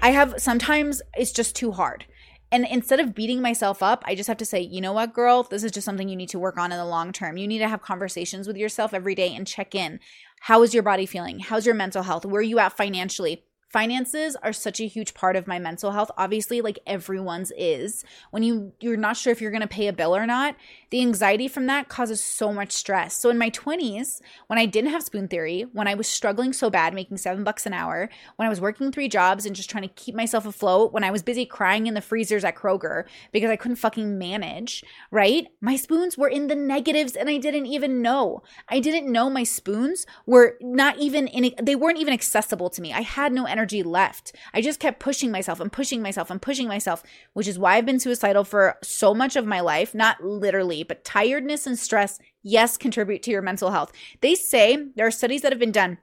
I 0.00 0.10
have 0.10 0.34
sometimes 0.38 1.02
it's 1.16 1.32
just 1.32 1.56
too 1.56 1.72
hard. 1.72 2.06
And 2.52 2.64
instead 2.70 3.00
of 3.00 3.14
beating 3.14 3.42
myself 3.42 3.82
up, 3.82 4.04
I 4.06 4.14
just 4.14 4.28
have 4.28 4.36
to 4.36 4.44
say, 4.44 4.60
you 4.60 4.80
know 4.80 4.92
what, 4.92 5.12
girl, 5.12 5.42
this 5.42 5.64
is 5.64 5.72
just 5.72 5.84
something 5.84 6.08
you 6.08 6.16
need 6.16 6.28
to 6.28 6.38
work 6.38 6.58
on 6.58 6.70
in 6.70 6.78
the 6.78 6.84
long 6.84 7.12
term. 7.12 7.36
You 7.36 7.48
need 7.48 7.58
to 7.58 7.68
have 7.68 7.82
conversations 7.82 8.46
with 8.46 8.56
yourself 8.56 8.94
every 8.94 9.14
day 9.14 9.34
and 9.34 9.46
check 9.46 9.74
in. 9.74 9.98
How 10.40 10.62
is 10.62 10.72
your 10.72 10.82
body 10.84 11.06
feeling? 11.06 11.40
How's 11.40 11.66
your 11.66 11.74
mental 11.74 12.04
health? 12.04 12.24
Where 12.24 12.40
are 12.40 12.44
you 12.44 12.58
at 12.58 12.76
financially? 12.76 13.45
Finances 13.76 14.36
are 14.36 14.54
such 14.54 14.80
a 14.80 14.86
huge 14.86 15.12
part 15.12 15.36
of 15.36 15.46
my 15.46 15.58
mental 15.58 15.90
health. 15.90 16.10
Obviously 16.16 16.62
like 16.62 16.78
everyone's 16.86 17.52
is. 17.58 18.06
When 18.30 18.42
you 18.42 18.72
you're 18.80 18.96
not 18.96 19.18
sure 19.18 19.30
if 19.30 19.42
you're 19.42 19.50
going 19.50 19.60
to 19.60 19.68
pay 19.68 19.86
a 19.86 19.92
bill 19.92 20.16
or 20.16 20.24
not 20.24 20.56
the 20.90 21.02
anxiety 21.02 21.46
from 21.46 21.66
that 21.66 21.88
causes 21.88 22.22
so 22.22 22.52
much 22.52 22.72
stress. 22.72 23.14
So 23.14 23.28
in 23.28 23.36
my 23.36 23.50
20s 23.50 24.20
when 24.46 24.58
i 24.58 24.66
didn't 24.66 24.90
have 24.90 25.02
spoon 25.02 25.28
theory 25.28 25.66
when 25.72 25.88
i 25.88 25.94
was 25.94 26.06
struggling 26.06 26.52
so 26.52 26.70
bad 26.70 26.94
making 26.94 27.16
7 27.16 27.44
bucks 27.44 27.66
an 27.66 27.72
hour 27.72 28.08
when 28.36 28.46
i 28.46 28.48
was 28.48 28.60
working 28.60 28.90
three 28.90 29.08
jobs 29.08 29.44
and 29.44 29.56
just 29.56 29.68
trying 29.68 29.82
to 29.82 29.94
keep 29.94 30.14
myself 30.14 30.46
afloat 30.46 30.92
when 30.92 31.04
i 31.04 31.10
was 31.10 31.22
busy 31.22 31.44
crying 31.44 31.86
in 31.86 31.94
the 31.94 32.00
freezers 32.00 32.44
at 32.44 32.56
kroger 32.56 33.04
because 33.32 33.50
i 33.50 33.56
couldn't 33.56 33.76
fucking 33.76 34.16
manage 34.16 34.84
right? 35.10 35.48
My 35.60 35.76
spoons 35.76 36.16
were 36.16 36.28
in 36.28 36.46
the 36.46 36.54
negatives 36.54 37.16
and 37.16 37.28
i 37.28 37.36
didn't 37.36 37.66
even 37.66 38.02
know. 38.02 38.42
I 38.68 38.80
didn't 38.80 39.10
know 39.10 39.28
my 39.28 39.44
spoons 39.44 40.06
were 40.24 40.56
not 40.60 40.98
even 40.98 41.26
in 41.28 41.52
they 41.62 41.76
weren't 41.76 41.98
even 41.98 42.14
accessible 42.14 42.70
to 42.70 42.82
me. 42.82 42.92
I 42.92 43.02
had 43.02 43.32
no 43.32 43.44
energy 43.44 43.65
left. 43.72 44.34
I 44.52 44.60
just 44.60 44.80
kept 44.80 45.00
pushing 45.00 45.30
myself 45.30 45.60
and 45.60 45.72
pushing 45.72 46.02
myself 46.02 46.30
and 46.30 46.40
pushing 46.40 46.68
myself, 46.68 47.02
which 47.32 47.48
is 47.48 47.58
why 47.58 47.76
I've 47.76 47.86
been 47.86 48.00
suicidal 48.00 48.44
for 48.44 48.76
so 48.82 49.14
much 49.14 49.36
of 49.36 49.46
my 49.46 49.60
life. 49.60 49.94
Not 49.94 50.22
literally, 50.22 50.82
but 50.82 51.04
tiredness 51.04 51.66
and 51.66 51.78
stress, 51.78 52.18
yes, 52.42 52.76
contribute 52.76 53.22
to 53.24 53.30
your 53.30 53.42
mental 53.42 53.70
health. 53.70 53.92
They 54.20 54.34
say 54.34 54.76
there 54.96 55.06
are 55.06 55.10
studies 55.10 55.42
that 55.42 55.52
have 55.52 55.58
been 55.58 55.72
done 55.72 55.98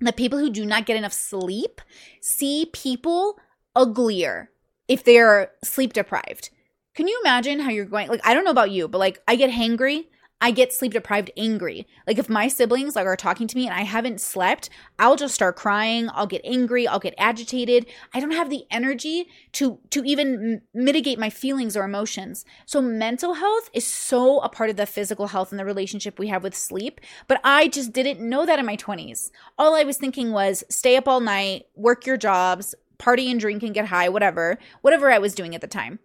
that 0.00 0.16
people 0.16 0.38
who 0.38 0.50
do 0.50 0.66
not 0.66 0.86
get 0.86 0.96
enough 0.96 1.12
sleep 1.12 1.80
see 2.20 2.70
people 2.72 3.38
uglier 3.74 4.50
if 4.88 5.04
they're 5.04 5.52
sleep 5.64 5.92
deprived. 5.92 6.50
Can 6.94 7.08
you 7.08 7.20
imagine 7.24 7.60
how 7.60 7.70
you're 7.70 7.84
going? 7.84 8.08
Like, 8.08 8.26
I 8.26 8.32
don't 8.32 8.44
know 8.44 8.50
about 8.50 8.70
you, 8.70 8.88
but 8.88 8.98
like, 8.98 9.22
I 9.28 9.36
get 9.36 9.50
hangry 9.50 10.06
I 10.40 10.50
get 10.50 10.72
sleep 10.72 10.92
deprived 10.92 11.30
angry. 11.36 11.86
Like 12.06 12.18
if 12.18 12.28
my 12.28 12.48
siblings 12.48 12.94
like 12.94 13.06
are 13.06 13.16
talking 13.16 13.46
to 13.46 13.56
me 13.56 13.66
and 13.66 13.74
I 13.74 13.82
haven't 13.82 14.20
slept, 14.20 14.68
I'll 14.98 15.16
just 15.16 15.34
start 15.34 15.56
crying, 15.56 16.10
I'll 16.12 16.26
get 16.26 16.42
angry, 16.44 16.86
I'll 16.86 16.98
get 16.98 17.14
agitated. 17.16 17.86
I 18.12 18.20
don't 18.20 18.32
have 18.32 18.50
the 18.50 18.64
energy 18.70 19.28
to 19.52 19.78
to 19.90 20.04
even 20.04 20.60
mitigate 20.74 21.18
my 21.18 21.30
feelings 21.30 21.76
or 21.76 21.84
emotions. 21.84 22.44
So 22.66 22.82
mental 22.82 23.34
health 23.34 23.70
is 23.72 23.86
so 23.86 24.40
a 24.40 24.48
part 24.50 24.68
of 24.68 24.76
the 24.76 24.84
physical 24.84 25.28
health 25.28 25.52
and 25.52 25.58
the 25.58 25.64
relationship 25.64 26.18
we 26.18 26.28
have 26.28 26.42
with 26.42 26.54
sleep, 26.54 27.00
but 27.28 27.40
I 27.42 27.68
just 27.68 27.92
didn't 27.92 28.20
know 28.20 28.44
that 28.44 28.58
in 28.58 28.66
my 28.66 28.76
20s. 28.76 29.30
All 29.58 29.74
I 29.74 29.84
was 29.84 29.96
thinking 29.96 30.32
was 30.32 30.64
stay 30.68 30.96
up 30.96 31.08
all 31.08 31.20
night, 31.20 31.66
work 31.74 32.04
your 32.04 32.18
jobs, 32.18 32.74
party 32.98 33.30
and 33.30 33.40
drink 33.40 33.62
and 33.62 33.74
get 33.74 33.86
high, 33.86 34.08
whatever. 34.10 34.58
Whatever 34.82 35.10
I 35.10 35.18
was 35.18 35.34
doing 35.34 35.54
at 35.54 35.60
the 35.60 35.66
time. 35.66 35.98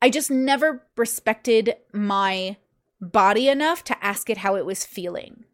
I 0.00 0.10
just 0.10 0.32
never 0.32 0.84
respected 0.96 1.76
my 1.92 2.56
body 3.02 3.48
enough 3.48 3.84
to 3.84 4.04
ask 4.04 4.30
it 4.30 4.38
how 4.38 4.56
it 4.56 4.64
was 4.64 4.86
feeling. 4.86 5.44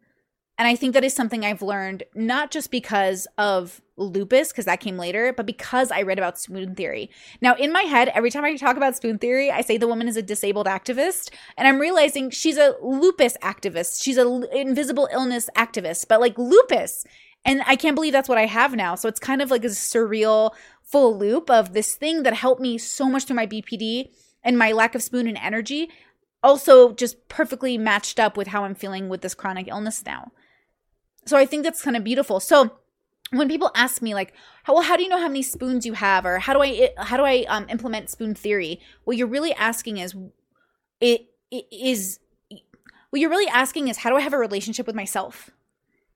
And 0.59 0.67
I 0.67 0.75
think 0.75 0.93
that 0.95 1.05
is 1.05 1.15
something 1.15 1.45
I've 1.45 1.63
learned 1.63 2.03
not 2.17 2.51
just 2.51 2.73
because 2.73 3.29
of 3.39 3.81
lupus, 3.97 4.49
because 4.49 4.65
that 4.65 4.81
came 4.81 4.97
later, 4.97 5.33
but 5.33 5.47
because 5.47 5.93
I 5.93 6.03
read 6.03 6.19
about 6.19 6.39
spoon 6.39 6.75
theory. 6.75 7.11
Now, 7.41 7.55
in 7.55 7.73
my 7.73 7.83
head, 7.83 8.09
every 8.09 8.31
time 8.31 8.45
I 8.45 8.57
talk 8.57 8.77
about 8.77 8.97
spoon 8.97 9.19
theory, 9.19 9.53
I 9.53 9.61
say 9.61 9.77
the 9.77 9.87
woman 9.87 10.09
is 10.09 10.17
a 10.17 10.23
disabled 10.23 10.67
activist. 10.67 11.31
And 11.57 11.69
I'm 11.69 11.79
realizing 11.79 12.31
she's 12.31 12.59
a 12.59 12.75
lupus 12.83 13.37
activist. 13.41 14.03
She's 14.03 14.17
an 14.17 14.47
invisible 14.53 15.09
illness 15.13 15.49
activist, 15.57 16.07
but 16.09 16.21
like 16.21 16.37
lupus. 16.37 17.05
And 17.45 17.63
I 17.65 17.77
can't 17.77 17.95
believe 17.95 18.13
that's 18.13 18.29
what 18.29 18.39
I 18.39 18.47
have 18.47 18.75
now. 18.75 18.97
So 18.97 19.09
it's 19.09 19.21
kind 19.21 19.41
of 19.41 19.53
like 19.53 19.65
a 19.65 19.69
surreal 19.69 20.53
full 20.83 21.17
loop 21.17 21.51
of 21.51 21.73
this 21.73 21.95
thing 21.95 22.25
that 22.25 22.35
helped 22.35 22.61
me 22.61 22.79
so 22.79 23.09
much 23.09 23.25
through 23.25 23.37
my 23.37 23.47
BPD 23.47 24.11
and 24.43 24.59
my 24.59 24.73
lack 24.73 24.95
of 24.95 25.03
spoon 25.03 25.29
and 25.29 25.39
energy 25.39 25.89
also 26.49 26.93
just 26.93 27.29
perfectly 27.29 27.79
matched 27.79 28.19
up 28.19 28.37
with 28.37 28.49
how 28.49 28.65
I'm 28.65 28.75
feeling 28.75 29.09
with 29.09 29.21
this 29.21 29.35
chronic 29.35 29.69
illness 29.69 30.03
now. 30.05 30.33
So 31.27 31.37
I 31.37 31.45
think 31.47 31.63
that's 31.63 31.83
kind 31.83 31.97
of 31.97 32.03
beautiful. 32.03 32.41
So 32.41 32.79
when 33.31 33.49
people 33.49 33.71
ask 33.75 34.01
me 34.01 34.15
like, 34.15 34.33
well, 34.67 34.83
how 34.83 34.97
do 34.97 35.03
you 35.03 35.11
know 35.11 35.21
how 35.21 35.29
many 35.29 35.43
spoons 35.43 35.85
you 35.85 35.93
have, 35.93 36.25
or 36.25 36.39
how 36.39 36.55
do 36.55 36.63
I 36.63 36.91
how 36.97 37.17
do 37.17 37.25
I 37.25 37.45
um, 37.49 37.67
implement 37.69 38.11
spoon 38.11 38.35
theory? 38.35 38.81
What 39.05 39.17
you're 39.17 39.27
really 39.27 39.53
asking 39.53 39.99
is, 39.99 40.15
it, 41.01 41.27
it 41.51 41.67
is 41.71 42.19
what 43.11 43.21
you're 43.21 43.31
really 43.31 43.51
asking 43.51 43.89
is 43.89 43.99
how 43.99 44.11
do 44.11 44.17
I 44.17 44.21
have 44.21 44.33
a 44.35 44.39
relationship 44.39 44.87
with 44.87 44.97
myself? 44.97 45.51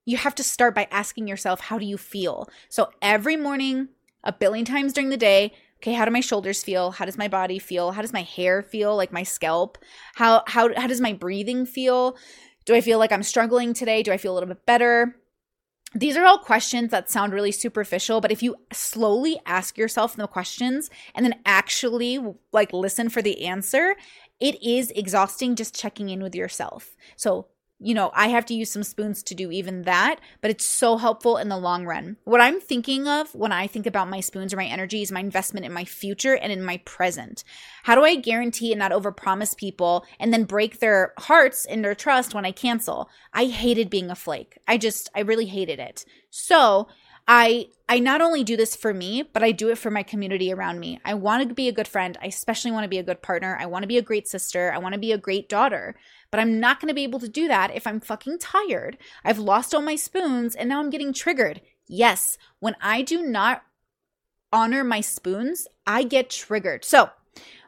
You 0.05 0.17
have 0.17 0.35
to 0.37 0.43
start 0.43 0.75
by 0.75 0.89
asking 0.91 1.29
yourself, 1.29 1.61
how 1.61 1.79
do 1.79 1.87
you 1.87 1.99
feel? 1.99 2.49
So 2.69 2.91
every 3.01 3.37
morning, 3.37 3.89
a 4.25 4.33
billion 4.33 4.65
times 4.65 4.93
during 4.93 5.11
the 5.11 5.17
day, 5.17 5.53
okay 5.83 5.93
how 5.93 6.05
do 6.05 6.11
my 6.11 6.21
shoulders 6.21 6.63
feel? 6.63 6.93
How 6.93 7.05
does 7.05 7.19
my 7.19 7.29
body 7.29 7.59
feel? 7.59 7.91
How 7.91 8.03
does 8.03 8.13
my 8.13 8.23
hair 8.23 8.63
feel? 8.63 8.97
Like 8.97 9.13
my 9.13 9.25
scalp? 9.25 9.79
How 10.15 10.43
how 10.47 10.71
how 10.75 10.87
does 10.87 11.01
my 11.01 11.13
breathing 11.13 11.67
feel? 11.67 12.17
Do 12.65 12.75
i 12.75 12.81
feel 12.81 12.99
like 12.99 13.13
i'm 13.13 13.23
struggling 13.23 13.75
today? 13.75 14.03
Do 14.03 14.13
i 14.13 14.17
feel 14.17 14.33
a 14.33 14.37
little 14.37 14.49
bit 14.49 14.65
better? 14.65 15.17
These 15.95 16.17
are 16.17 16.25
all 16.25 16.39
questions 16.39 16.91
that 16.91 17.11
sound 17.11 17.33
really 17.33 17.53
superficial 17.53 18.21
but 18.21 18.33
if 18.33 18.43
you 18.43 18.57
slowly 18.73 19.39
ask 19.45 19.77
yourself 19.77 20.17
the 20.17 20.27
questions 20.27 20.89
and 21.15 21.27
then 21.27 21.35
actually 21.45 22.19
like 22.53 22.73
listen 22.73 23.11
for 23.11 23.21
the 23.21 23.45
answer 23.45 23.95
it 24.41 24.61
is 24.63 24.91
exhausting 24.93 25.55
just 25.55 25.79
checking 25.79 26.09
in 26.09 26.21
with 26.21 26.35
yourself. 26.35 26.97
So 27.17 27.47
you 27.83 27.95
know, 27.95 28.11
I 28.15 28.29
have 28.29 28.47
to 28.47 28.55
use 28.55 28.71
some 28.71 28.83
spoons 28.83 29.23
to 29.25 29.35
do 29.35 29.51
even 29.51 29.83
that, 29.83 30.21
but 30.41 30.51
it's 30.51 30.65
so 30.65 30.97
helpful 30.97 31.37
in 31.37 31.49
the 31.49 31.57
long 31.57 31.85
run. 31.85 32.17
What 32.25 32.41
I'm 32.41 32.61
thinking 32.61 33.09
of 33.09 33.35
when 33.35 33.53
I 33.53 33.67
think 33.67 33.87
about 33.87 34.09
my 34.09 34.21
spoons 34.21 34.55
or 34.55 34.57
my 34.57 34.67
energy 34.67 35.03
is 35.03 35.11
my 35.11 35.21
investment 35.21 35.67
in 35.67 35.73
my 35.73 35.85
future 35.85 36.37
and 36.37 36.53
in 36.53 36.63
my 36.63 36.79
present. 36.79 37.45
How 37.83 37.95
do 37.95 38.05
I 38.05 38.15
guarantee 38.15 38.73
and 38.73 38.79
not 38.79 38.93
overpromise 38.93 39.57
people 39.57 40.05
and 40.21 40.33
then 40.33 40.45
break 40.45 40.79
their 40.79 41.13
hearts 41.19 41.65
and 41.65 41.85
their 41.85 41.95
trust 41.95 42.35
when 42.35 42.47
I 42.47 42.53
cancel? 42.53 43.11
I 43.33 43.47
hated 43.47 43.91
being 43.91 44.11
a 44.11 44.15
flake. 44.15 44.59
I 44.69 44.79
just, 44.79 45.11
I 45.15 45.21
really 45.21 45.47
hated 45.47 45.79
it. 45.79 46.05
So, 46.31 46.89
I 47.27 47.69
I 47.89 47.99
not 47.99 48.23
only 48.23 48.43
do 48.43 48.57
this 48.57 48.75
for 48.75 48.95
me, 48.95 49.23
but 49.23 49.43
I 49.43 49.53
do 49.53 49.69
it 49.69 49.77
for 49.77 49.91
my 49.91 50.03
community 50.03 50.53
around 50.53 50.81
me. 50.81 50.99
I 51.05 51.15
want 51.15 51.47
to 51.47 51.55
be 51.55 51.69
a 51.69 51.73
good 51.73 51.87
friend. 51.87 52.17
I 52.23 52.27
especially 52.27 52.71
want 52.71 52.85
to 52.85 52.89
be 52.89 52.99
a 52.99 53.03
good 53.03 53.21
partner. 53.21 53.57
I 53.61 53.67
want 53.67 53.83
to 53.83 53.89
be 53.89 53.99
a 53.99 54.03
great 54.03 54.27
sister. 54.27 54.73
I 54.73 54.79
want 54.79 54.95
to 54.95 54.99
be 54.99 55.13
a 55.13 55.19
great 55.19 55.49
daughter. 55.49 55.95
But 56.31 56.41
I'm 56.41 56.59
not 56.59 56.81
going 56.81 56.89
to 56.89 56.95
be 56.95 57.03
able 57.03 57.21
to 57.21 57.29
do 57.29 57.49
that 57.49 57.75
if 57.75 57.87
I'm 57.87 58.01
fucking 58.01 58.39
tired. 58.39 58.97
I've 59.25 59.39
lost 59.39 59.75
all 59.75 59.83
my 59.83 59.97
spoons 59.97 60.55
and 60.55 60.71
now 60.71 60.81
I'm 60.81 60.89
getting 60.89 61.13
triggered. 61.13 61.61
Yes, 61.87 62.39
when 62.61 62.77
I 62.81 63.03
do 63.03 63.23
not 63.23 63.63
honor 64.53 64.83
my 64.85 65.03
spoons, 65.03 65.67
I 65.87 66.05
get 66.05 66.31
triggered. 66.31 66.85
So, 66.85 67.11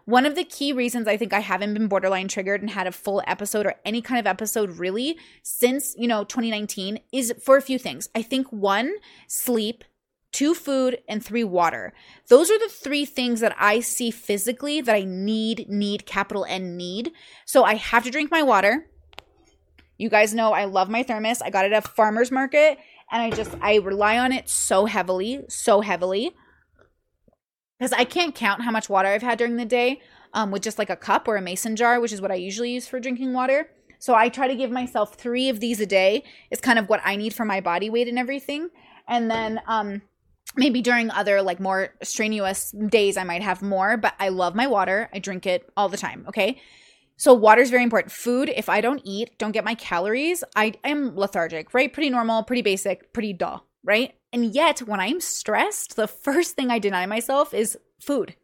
one 0.04 0.26
of 0.26 0.34
the 0.34 0.44
key 0.44 0.72
reasons 0.72 1.08
I 1.08 1.16
think 1.16 1.32
I 1.32 1.40
haven't 1.40 1.74
been 1.74 1.88
borderline 1.88 2.28
triggered 2.28 2.60
and 2.60 2.70
had 2.70 2.86
a 2.86 2.92
full 2.92 3.22
episode 3.26 3.66
or 3.66 3.74
any 3.84 4.02
kind 4.02 4.20
of 4.20 4.26
episode 4.26 4.78
really 4.78 5.18
since, 5.42 5.94
you 5.98 6.06
know, 6.06 6.24
2019 6.24 7.00
is 7.12 7.34
for 7.42 7.56
a 7.56 7.62
few 7.62 7.78
things. 7.78 8.08
I 8.14 8.22
think 8.22 8.52
one, 8.52 8.94
sleep, 9.26 9.84
two 10.30 10.52
food 10.52 10.98
and 11.08 11.24
three 11.24 11.44
water. 11.44 11.92
Those 12.28 12.50
are 12.50 12.58
the 12.58 12.68
three 12.68 13.04
things 13.04 13.40
that 13.40 13.54
i 13.58 13.78
see 13.78 14.10
physically 14.10 14.80
that 14.80 14.94
i 14.94 15.04
need 15.04 15.68
need 15.68 16.06
capital 16.06 16.44
n 16.48 16.76
need. 16.76 17.12
So 17.44 17.64
i 17.64 17.74
have 17.74 18.04
to 18.04 18.10
drink 18.10 18.30
my 18.30 18.42
water. 18.42 18.86
You 19.96 20.10
guys 20.10 20.34
know 20.34 20.52
i 20.52 20.64
love 20.64 20.90
my 20.90 21.02
thermos. 21.02 21.40
I 21.40 21.50
got 21.50 21.64
it 21.64 21.72
at 21.72 21.86
farmers 21.86 22.30
market 22.32 22.78
and 23.10 23.22
i 23.22 23.30
just 23.30 23.54
i 23.60 23.76
rely 23.76 24.18
on 24.18 24.32
it 24.32 24.48
so 24.48 24.86
heavily 24.86 25.44
so 25.48 25.80
heavily 25.80 26.34
because 27.84 27.98
i 27.98 28.04
can't 28.04 28.34
count 28.34 28.62
how 28.62 28.70
much 28.70 28.88
water 28.88 29.08
i've 29.08 29.20
had 29.20 29.36
during 29.36 29.56
the 29.56 29.64
day 29.66 30.00
um, 30.32 30.50
with 30.50 30.62
just 30.62 30.78
like 30.78 30.88
a 30.88 30.96
cup 30.96 31.28
or 31.28 31.36
a 31.36 31.42
mason 31.42 31.76
jar 31.76 32.00
which 32.00 32.12
is 32.12 32.20
what 32.22 32.30
i 32.30 32.34
usually 32.34 32.72
use 32.72 32.88
for 32.88 32.98
drinking 32.98 33.34
water. 33.34 33.68
So 33.98 34.14
i 34.14 34.30
try 34.30 34.48
to 34.48 34.54
give 34.54 34.70
myself 34.70 35.16
three 35.16 35.50
of 35.50 35.60
these 35.60 35.80
a 35.80 35.86
day 35.86 36.24
is 36.50 36.60
kind 36.60 36.78
of 36.78 36.88
what 36.88 37.00
i 37.04 37.16
need 37.16 37.34
for 37.34 37.44
my 37.44 37.60
body 37.60 37.90
weight 37.90 38.08
and 38.08 38.18
everything. 38.18 38.70
And 39.06 39.30
then 39.30 39.60
um 39.66 40.00
maybe 40.56 40.80
during 40.80 41.10
other 41.10 41.42
like 41.42 41.60
more 41.60 41.90
strenuous 42.02 42.70
days 42.88 43.18
i 43.18 43.24
might 43.24 43.42
have 43.42 43.60
more 43.60 43.98
but 43.98 44.14
i 44.18 44.30
love 44.30 44.54
my 44.54 44.66
water. 44.66 45.10
I 45.12 45.18
drink 45.18 45.46
it 45.46 45.70
all 45.76 45.90
the 45.90 45.98
time 45.98 46.24
okay? 46.28 46.60
So 47.16 47.32
water 47.32 47.60
is 47.60 47.70
very 47.70 47.82
important. 47.82 48.12
Food 48.12 48.48
if 48.48 48.70
i 48.70 48.80
don't 48.80 49.02
eat 49.04 49.38
don't 49.38 49.52
get 49.52 49.64
my 49.64 49.74
calories 49.74 50.42
i 50.56 50.72
am 50.84 51.14
lethargic 51.16 51.74
right? 51.74 51.92
Pretty 51.92 52.08
normal 52.08 52.44
pretty 52.44 52.62
basic 52.62 53.12
pretty 53.12 53.34
dull 53.34 53.66
right 53.84 54.14
and 54.34 54.54
yet 54.54 54.80
when 54.80 55.00
i'm 55.00 55.20
stressed 55.20 55.96
the 55.96 56.06
first 56.06 56.54
thing 56.54 56.70
i 56.70 56.78
deny 56.78 57.06
myself 57.06 57.54
is 57.54 57.78
food 57.98 58.34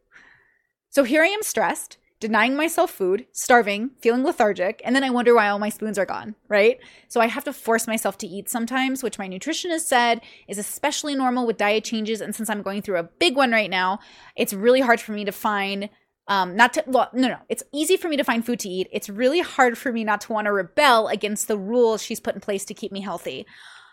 so 0.89 1.03
here 1.03 1.21
i 1.21 1.27
am 1.27 1.43
stressed 1.43 1.97
denying 2.21 2.55
myself 2.55 2.91
food, 2.91 3.25
starving, 3.31 3.89
feeling 3.99 4.23
lethargic, 4.23 4.79
and 4.85 4.95
then 4.95 5.03
I 5.03 5.09
wonder 5.09 5.33
why 5.33 5.49
all 5.49 5.57
my 5.57 5.69
spoons 5.69 5.97
are 5.97 6.05
gone, 6.05 6.35
right? 6.47 6.79
So 7.07 7.19
I 7.19 7.25
have 7.25 7.43
to 7.45 7.51
force 7.51 7.87
myself 7.87 8.17
to 8.19 8.27
eat 8.27 8.47
sometimes, 8.47 9.01
which 9.01 9.17
my 9.17 9.27
nutritionist 9.27 9.81
said 9.81 10.21
is 10.47 10.59
especially 10.59 11.15
normal 11.15 11.47
with 11.47 11.57
diet 11.57 11.83
changes. 11.83 12.21
And 12.21 12.33
since 12.33 12.47
I'm 12.49 12.61
going 12.61 12.83
through 12.83 12.99
a 12.99 13.09
big 13.19 13.35
one 13.35 13.51
right 13.51 13.71
now, 13.71 13.99
it's 14.37 14.53
really 14.53 14.81
hard 14.81 15.01
for 15.01 15.11
me 15.11 15.25
to 15.25 15.31
find. 15.31 15.89
Um, 16.27 16.55
not 16.55 16.73
to 16.73 16.83
well, 16.85 17.09
no, 17.11 17.27
no. 17.27 17.37
It's 17.49 17.63
easy 17.73 17.97
for 17.97 18.07
me 18.07 18.15
to 18.17 18.23
find 18.23 18.45
food 18.45 18.59
to 18.59 18.69
eat. 18.69 18.87
It's 18.91 19.09
really 19.09 19.41
hard 19.41 19.75
for 19.75 19.91
me 19.91 20.03
not 20.03 20.21
to 20.21 20.31
want 20.31 20.45
to 20.45 20.53
rebel 20.53 21.07
against 21.07 21.47
the 21.47 21.57
rules 21.57 22.03
she's 22.03 22.19
put 22.19 22.35
in 22.35 22.41
place 22.41 22.63
to 22.65 22.75
keep 22.75 22.91
me 22.91 23.01
healthy. 23.01 23.47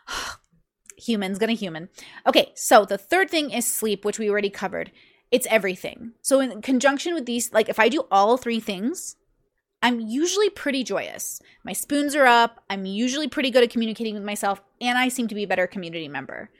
Humans 0.99 1.39
gonna 1.39 1.53
human. 1.53 1.89
Okay, 2.27 2.53
so 2.55 2.85
the 2.85 2.99
third 2.99 3.31
thing 3.31 3.51
is 3.51 3.67
sleep, 3.67 4.05
which 4.05 4.19
we 4.19 4.29
already 4.29 4.51
covered 4.51 4.93
it's 5.31 5.47
everything. 5.51 6.13
So 6.23 6.41
in 6.41 6.63
conjunction 6.63 7.15
with 7.15 7.27
these, 7.27 7.53
like 7.53 7.69
if 7.69 7.79
I 7.79 7.89
do 7.89 8.07
all 8.11 8.37
three 8.37 8.61
things, 8.61 9.17
I'm 9.83 10.01
usually 10.01 10.51
pretty 10.51 10.83
joyous. 10.83 11.41
My 11.65 11.73
spoons 11.73 12.17
are 12.17 12.27
up. 12.27 12.63
I'm 12.69 12.85
usually 12.85 13.29
pretty 13.29 13.51
good 13.51 13.63
at 13.63 13.71
communicating 13.71 14.15
with 14.15 14.25
myself, 14.25 14.61
and 14.81 14.99
I 14.99 15.09
seem 15.09 15.29
to 15.29 15.35
be 15.35 15.45
a 15.45 15.49
better 15.49 15.67
community 15.67 16.09
member. 16.09 16.51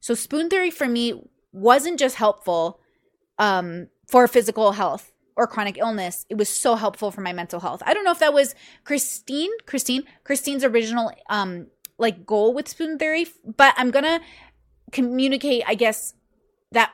So 0.00 0.14
spoon 0.14 0.48
theory 0.48 0.70
for 0.70 0.86
me 0.86 1.28
wasn't 1.52 1.98
just 1.98 2.16
helpful 2.16 2.80
um, 3.38 3.88
for 4.06 4.28
physical 4.28 4.72
health 4.72 5.12
or 5.34 5.46
chronic 5.46 5.78
illness. 5.78 6.24
It 6.28 6.36
was 6.36 6.48
so 6.48 6.76
helpful 6.76 7.10
for 7.10 7.20
my 7.20 7.32
mental 7.32 7.60
health. 7.60 7.82
I 7.84 7.94
don't 7.94 8.04
know 8.04 8.12
if 8.12 8.18
that 8.20 8.34
was 8.34 8.54
Christine, 8.84 9.50
Christine, 9.66 10.04
Christine's 10.22 10.64
original 10.64 11.12
um, 11.30 11.68
like 11.98 12.24
goal 12.24 12.54
with 12.54 12.68
spoon 12.68 12.98
theory, 12.98 13.26
but 13.44 13.74
I'm 13.76 13.90
gonna 13.90 14.20
communicate, 14.92 15.64
I 15.66 15.74
guess, 15.74 16.14
that 16.72 16.92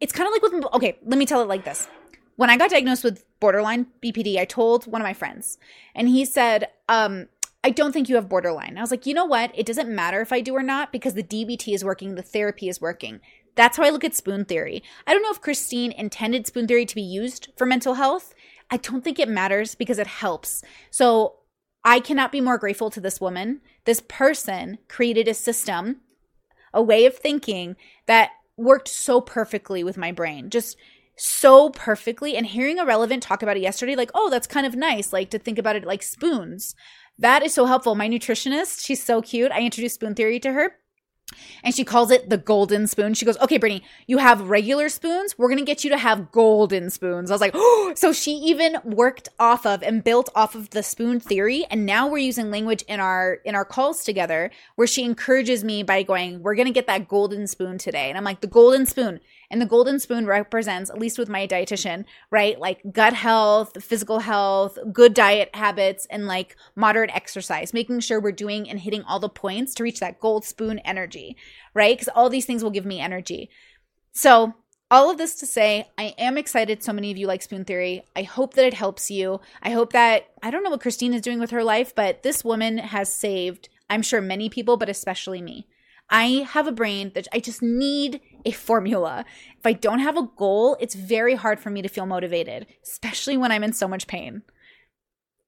it's 0.00 0.12
kind 0.12 0.26
of 0.26 0.32
like 0.32 0.42
with 0.42 0.74
okay 0.74 0.98
let 1.04 1.18
me 1.18 1.26
tell 1.26 1.42
it 1.42 1.48
like 1.48 1.64
this. 1.64 1.88
When 2.36 2.50
i 2.50 2.56
got 2.56 2.70
diagnosed 2.70 3.04
with 3.04 3.24
borderline 3.40 3.86
bpd 4.02 4.38
i 4.38 4.44
told 4.44 4.86
one 4.86 5.00
of 5.00 5.06
my 5.06 5.14
friends 5.14 5.58
and 5.94 6.08
he 6.08 6.24
said 6.24 6.68
um 6.88 7.26
i 7.62 7.70
don't 7.70 7.92
think 7.92 8.08
you 8.08 8.16
have 8.16 8.28
borderline. 8.28 8.76
I 8.76 8.80
was 8.80 8.90
like 8.90 9.06
you 9.06 9.14
know 9.14 9.24
what? 9.24 9.52
It 9.54 9.66
doesn't 9.66 9.88
matter 9.88 10.20
if 10.20 10.32
i 10.32 10.40
do 10.40 10.54
or 10.54 10.62
not 10.62 10.92
because 10.92 11.14
the 11.14 11.22
dbt 11.22 11.72
is 11.74 11.84
working 11.84 12.14
the 12.14 12.22
therapy 12.22 12.68
is 12.68 12.80
working. 12.80 13.20
That's 13.54 13.76
how 13.76 13.84
i 13.84 13.90
look 13.90 14.04
at 14.04 14.14
spoon 14.14 14.44
theory. 14.44 14.82
I 15.06 15.12
don't 15.12 15.22
know 15.22 15.30
if 15.30 15.40
christine 15.40 15.92
intended 15.92 16.46
spoon 16.46 16.66
theory 16.66 16.86
to 16.86 16.94
be 16.94 17.02
used 17.02 17.52
for 17.56 17.66
mental 17.66 17.94
health. 17.94 18.34
I 18.70 18.78
don't 18.78 19.04
think 19.04 19.18
it 19.18 19.28
matters 19.28 19.74
because 19.74 19.98
it 19.98 20.06
helps. 20.06 20.62
So 20.90 21.36
i 21.84 22.00
cannot 22.00 22.32
be 22.32 22.40
more 22.40 22.58
grateful 22.58 22.90
to 22.90 23.00
this 23.00 23.20
woman 23.20 23.60
this 23.84 24.02
person 24.08 24.78
created 24.88 25.28
a 25.28 25.34
system 25.34 26.00
a 26.74 26.82
way 26.82 27.06
of 27.06 27.16
thinking 27.16 27.76
that 28.06 28.30
worked 28.56 28.88
so 28.88 29.20
perfectly 29.20 29.82
with 29.82 29.96
my 29.96 30.12
brain. 30.12 30.50
Just 30.50 30.76
so 31.16 31.70
perfectly. 31.70 32.36
And 32.36 32.46
hearing 32.46 32.78
Irrelevant 32.78 33.22
talk 33.22 33.42
about 33.42 33.56
it 33.56 33.62
yesterday, 33.62 33.94
like, 33.94 34.10
oh, 34.14 34.28
that's 34.28 34.46
kind 34.46 34.66
of 34.66 34.74
nice, 34.74 35.12
like 35.12 35.30
to 35.30 35.38
think 35.38 35.58
about 35.58 35.76
it 35.76 35.84
like 35.84 36.02
spoons. 36.02 36.74
That 37.18 37.44
is 37.44 37.54
so 37.54 37.66
helpful. 37.66 37.94
My 37.94 38.08
nutritionist, 38.08 38.84
she's 38.84 39.02
so 39.02 39.22
cute. 39.22 39.52
I 39.52 39.60
introduced 39.60 39.94
spoon 39.94 40.14
theory 40.14 40.40
to 40.40 40.52
her 40.52 40.76
and 41.62 41.74
she 41.74 41.84
calls 41.84 42.10
it 42.10 42.28
the 42.28 42.36
golden 42.36 42.86
spoon. 42.86 43.14
She 43.14 43.24
goes, 43.24 43.38
"Okay, 43.38 43.58
Brittany, 43.58 43.82
you 44.06 44.18
have 44.18 44.48
regular 44.48 44.88
spoons. 44.88 45.36
We're 45.38 45.48
gonna 45.48 45.62
get 45.62 45.84
you 45.84 45.90
to 45.90 45.98
have 45.98 46.30
golden 46.30 46.90
spoons." 46.90 47.30
I 47.30 47.34
was 47.34 47.40
like, 47.40 47.52
"Oh!" 47.54 47.92
So 47.96 48.12
she 48.12 48.32
even 48.32 48.76
worked 48.84 49.28
off 49.38 49.66
of 49.66 49.82
and 49.82 50.04
built 50.04 50.28
off 50.34 50.54
of 50.54 50.70
the 50.70 50.82
spoon 50.82 51.20
theory, 51.20 51.66
and 51.70 51.86
now 51.86 52.06
we're 52.06 52.18
using 52.18 52.50
language 52.50 52.82
in 52.88 53.00
our 53.00 53.38
in 53.44 53.54
our 53.54 53.64
calls 53.64 54.04
together 54.04 54.50
where 54.76 54.86
she 54.86 55.02
encourages 55.04 55.64
me 55.64 55.82
by 55.82 56.02
going, 56.02 56.42
"We're 56.42 56.54
gonna 56.54 56.70
get 56.70 56.86
that 56.86 57.08
golden 57.08 57.46
spoon 57.46 57.78
today," 57.78 58.08
and 58.08 58.18
I'm 58.18 58.24
like, 58.24 58.40
"The 58.40 58.46
golden 58.46 58.86
spoon." 58.86 59.20
And 59.50 59.60
the 59.60 59.66
golden 59.66 59.98
spoon 59.98 60.26
represents, 60.26 60.90
at 60.90 60.98
least 60.98 61.18
with 61.18 61.28
my 61.28 61.46
dietitian, 61.46 62.04
right? 62.30 62.58
Like 62.58 62.80
gut 62.92 63.12
health, 63.12 63.82
physical 63.82 64.20
health, 64.20 64.78
good 64.92 65.14
diet 65.14 65.54
habits, 65.54 66.06
and 66.10 66.26
like 66.26 66.56
moderate 66.74 67.14
exercise, 67.14 67.72
making 67.72 68.00
sure 68.00 68.20
we're 68.20 68.32
doing 68.32 68.68
and 68.68 68.80
hitting 68.80 69.02
all 69.02 69.20
the 69.20 69.28
points 69.28 69.74
to 69.74 69.82
reach 69.82 70.00
that 70.00 70.20
gold 70.20 70.44
spoon 70.44 70.78
energy, 70.80 71.36
right? 71.74 71.96
Because 71.96 72.08
all 72.14 72.28
these 72.28 72.46
things 72.46 72.62
will 72.62 72.70
give 72.70 72.86
me 72.86 73.00
energy. 73.00 73.50
So, 74.12 74.54
all 74.90 75.10
of 75.10 75.18
this 75.18 75.34
to 75.36 75.46
say, 75.46 75.88
I 75.98 76.14
am 76.18 76.38
excited 76.38 76.82
so 76.82 76.92
many 76.92 77.10
of 77.10 77.16
you 77.16 77.26
like 77.26 77.42
spoon 77.42 77.64
theory. 77.64 78.04
I 78.14 78.22
hope 78.22 78.54
that 78.54 78.66
it 78.66 78.74
helps 78.74 79.10
you. 79.10 79.40
I 79.62 79.70
hope 79.70 79.92
that, 79.92 80.28
I 80.42 80.50
don't 80.50 80.62
know 80.62 80.70
what 80.70 80.82
Christine 80.82 81.14
is 81.14 81.22
doing 81.22 81.40
with 81.40 81.50
her 81.50 81.64
life, 81.64 81.94
but 81.94 82.22
this 82.22 82.44
woman 82.44 82.78
has 82.78 83.12
saved, 83.12 83.70
I'm 83.90 84.02
sure, 84.02 84.20
many 84.20 84.48
people, 84.48 84.76
but 84.76 84.88
especially 84.88 85.42
me. 85.42 85.66
I 86.10 86.46
have 86.50 86.66
a 86.66 86.72
brain 86.72 87.12
that 87.14 87.28
I 87.32 87.40
just 87.40 87.62
need 87.62 88.20
a 88.44 88.52
formula. 88.52 89.24
If 89.58 89.66
I 89.66 89.72
don't 89.72 90.00
have 90.00 90.16
a 90.16 90.28
goal, 90.36 90.76
it's 90.80 90.94
very 90.94 91.34
hard 91.34 91.60
for 91.60 91.70
me 91.70 91.82
to 91.82 91.88
feel 91.88 92.06
motivated, 92.06 92.66
especially 92.82 93.36
when 93.36 93.50
I'm 93.50 93.64
in 93.64 93.72
so 93.72 93.88
much 93.88 94.06
pain. 94.06 94.42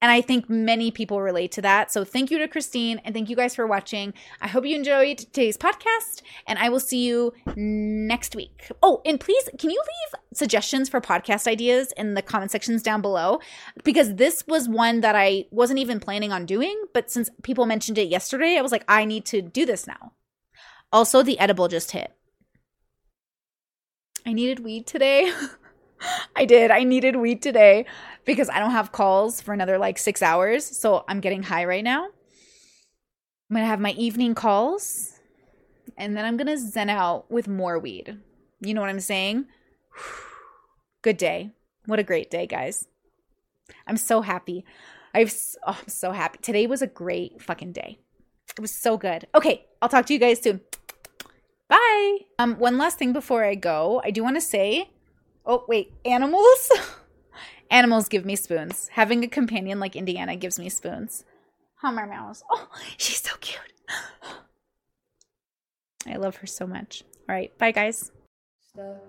And 0.03 0.13
I 0.13 0.21
think 0.21 0.51
many 0.51 0.91
people 0.91 1.23
relate 1.23 1.53
to 1.53 1.63
that. 1.63 1.91
So 1.91 2.05
thank 2.05 2.31
you 2.31 2.39
to 2.39 2.49
Christine 2.49 3.01
and 3.05 3.15
thank 3.15 3.31
you 3.31 3.37
guys 3.37 3.55
for 3.55 3.67
watching. 3.67 4.13
I 4.43 4.47
hope 4.47 4.67
you 4.67 4.77
enjoyed 4.77 5.19
today's 5.19 5.57
podcast 5.57 6.21
and 6.47 6.59
I 6.59 6.69
will 6.69 6.81
see 6.81 7.07
you 7.07 7.33
next 7.57 8.37
week. 8.37 8.71
Oh, 8.83 9.01
and 9.07 9.19
please, 9.19 9.49
can 9.59 9.71
you 9.71 9.81
leave 9.81 10.21
suggestions 10.35 10.91
for 10.91 11.01
podcast 11.01 11.47
ideas 11.47 11.93
in 11.97 12.13
the 12.13 12.23
comment 12.23 12.51
sections 12.51 12.83
down 12.83 13.01
below? 13.01 13.41
Because 13.85 14.17
this 14.17 14.47
was 14.47 14.69
one 14.69 15.01
that 15.01 15.17
I 15.17 15.47
wasn't 15.51 15.79
even 15.79 15.99
planning 15.99 16.31
on 16.31 16.45
doing, 16.45 16.79
but 16.93 17.11
since 17.11 17.31
people 17.43 17.65
mentioned 17.65 17.97
it 17.97 18.09
yesterday, 18.09 18.59
I 18.59 18.63
was 18.63 18.73
like, 18.73 18.85
I 18.89 19.07
need 19.07 19.25
to 19.27 19.41
do 19.41 19.65
this 19.65 19.87
now. 19.87 20.13
Also, 20.93 21.23
the 21.23 21.39
edible 21.39 21.69
just 21.69 21.91
hit. 21.91 22.13
I 24.25 24.33
needed 24.33 24.61
weed 24.61 24.87
today. 24.87 25.33
I 26.37 26.45
did. 26.45 26.71
I 26.71 26.85
needed 26.85 27.17
weed 27.17 27.43
today 27.43 27.87
because 28.25 28.49
I 28.49 28.59
don't 28.59 28.73
have 28.73 28.93
calls 28.93 29.41
for 29.41 29.55
another 29.55 29.79
like 29.79 29.99
six 29.99 30.23
hours. 30.23 30.65
So 30.65 31.05
I'm 31.09 31.21
getting 31.21 31.43
high 31.43 31.65
right 31.65 31.85
now. 31.85 32.05
I'm 32.05 33.55
going 33.55 33.63
to 33.63 33.69
have 33.69 33.81
my 33.81 33.93
evening 33.93 34.35
calls 34.35 35.13
and 35.97 36.17
then 36.17 36.25
I'm 36.25 36.37
going 36.37 36.49
to 36.49 36.59
zen 36.59 36.91
out 36.91 37.31
with 37.31 37.49
more 37.49 37.79
weed. 37.79 38.19
You 38.61 38.75
know 38.75 38.81
what 38.81 38.91
I'm 38.91 39.01
saying? 39.01 39.47
Good 41.03 41.17
day. 41.17 41.53
What 41.87 42.01
a 42.01 42.05
great 42.05 42.31
day, 42.31 42.49
guys. 42.49 42.89
I'm 43.87 43.97
so 43.97 44.21
happy. 44.23 44.65
I've 45.15 45.33
oh, 45.67 45.79
I'm 45.81 45.89
so 45.89 46.11
happy. 46.11 46.39
Today 46.43 46.67
was 46.67 46.83
a 46.83 46.87
great 46.87 47.41
fucking 47.41 47.73
day. 47.73 48.01
It 48.57 48.63
was 48.63 48.71
so 48.71 48.97
good. 48.97 49.27
Okay, 49.35 49.67
I'll 49.83 49.89
talk 49.89 50.07
to 50.07 50.13
you 50.13 50.19
guys 50.19 50.43
soon. 50.43 50.61
Bye. 51.69 52.19
Um, 52.39 52.59
one 52.59 52.79
last 52.79 52.99
thing 52.99 53.13
before 53.13 53.45
I 53.45 53.55
go, 53.55 54.01
I 54.05 54.11
do 54.11 54.23
want 54.23 54.37
to 54.37 54.41
say, 54.41 54.91
oh 55.45 55.65
wait, 55.69 55.93
animals. 56.05 56.71
animals 57.71 58.09
give 58.09 58.25
me 58.25 58.37
spoons. 58.37 58.89
Having 58.93 59.25
a 59.25 59.29
companion 59.29 59.79
like 59.79 59.95
Indiana 59.95 60.37
gives 60.37 60.59
me 60.59 60.69
spoons. 60.69 61.25
Hummer 61.83 62.07
mouse. 62.07 62.43
Oh, 62.51 62.69
she's 62.97 63.21
so 63.21 63.37
cute. 63.41 63.61
I 66.07 66.17
love 66.17 66.37
her 66.37 66.47
so 66.47 66.67
much. 66.67 67.03
All 67.29 67.35
right, 67.35 67.57
bye 67.59 67.73
guys. 67.73 68.13
Stuck 68.73 69.03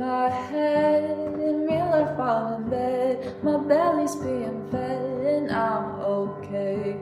my 0.00 0.30
head, 0.30 1.04
in 1.38 1.66
real 1.66 1.90
life 1.92 2.56
in 2.56 2.70
bed. 2.70 3.34
My 3.42 3.58
belly's 3.58 4.16
being 4.16 4.66
fed, 4.70 5.26
and 5.26 5.52
I'm 5.52 6.00
okay. 6.00 6.96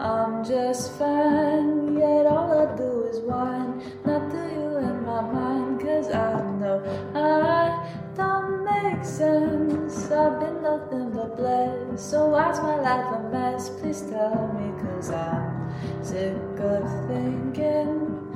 I'm 0.00 0.44
just 0.44 0.98
fine, 0.98 1.96
yet 1.96 2.26
all 2.26 2.50
I 2.50 2.76
do 2.76 3.04
is 3.04 3.20
whine. 3.20 3.80
Not 4.04 4.30
to 4.32 4.42
you 4.56 4.68
in 4.78 5.06
my 5.06 5.20
mind, 5.20 5.80
cause 5.80 6.10
I 6.10 6.42
know 6.58 6.82
I 7.14 7.86
don't 8.16 8.64
make 8.64 9.04
sense. 9.04 10.10
I've 10.10 10.40
been 10.40 10.60
nothing 10.60 11.10
but 11.12 11.36
blessed. 11.36 12.10
So 12.10 12.30
why's 12.30 12.58
my 12.60 12.80
life 12.80 13.14
a 13.14 13.30
mess? 13.30 13.70
Please 13.78 14.02
tell 14.10 14.50
me, 14.58 14.72
cause 14.82 15.10
I'm 15.10 15.70
sick 16.02 16.34
of 16.58 16.82
thinking. 17.06 18.26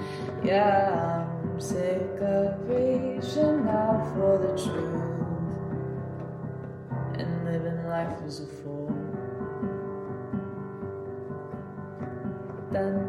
Yeah, 0.44 1.13
I'm 1.54 1.60
sick 1.60 2.20
of 2.20 2.68
reaching 2.68 3.68
out 3.68 4.12
for 4.12 4.38
the 4.42 4.60
truth 4.60 5.04
and 7.16 7.44
living 7.44 7.86
life 7.86 8.18
as 8.26 8.40
a 8.40 8.46
fool. 8.46 8.90
Then 12.72 13.03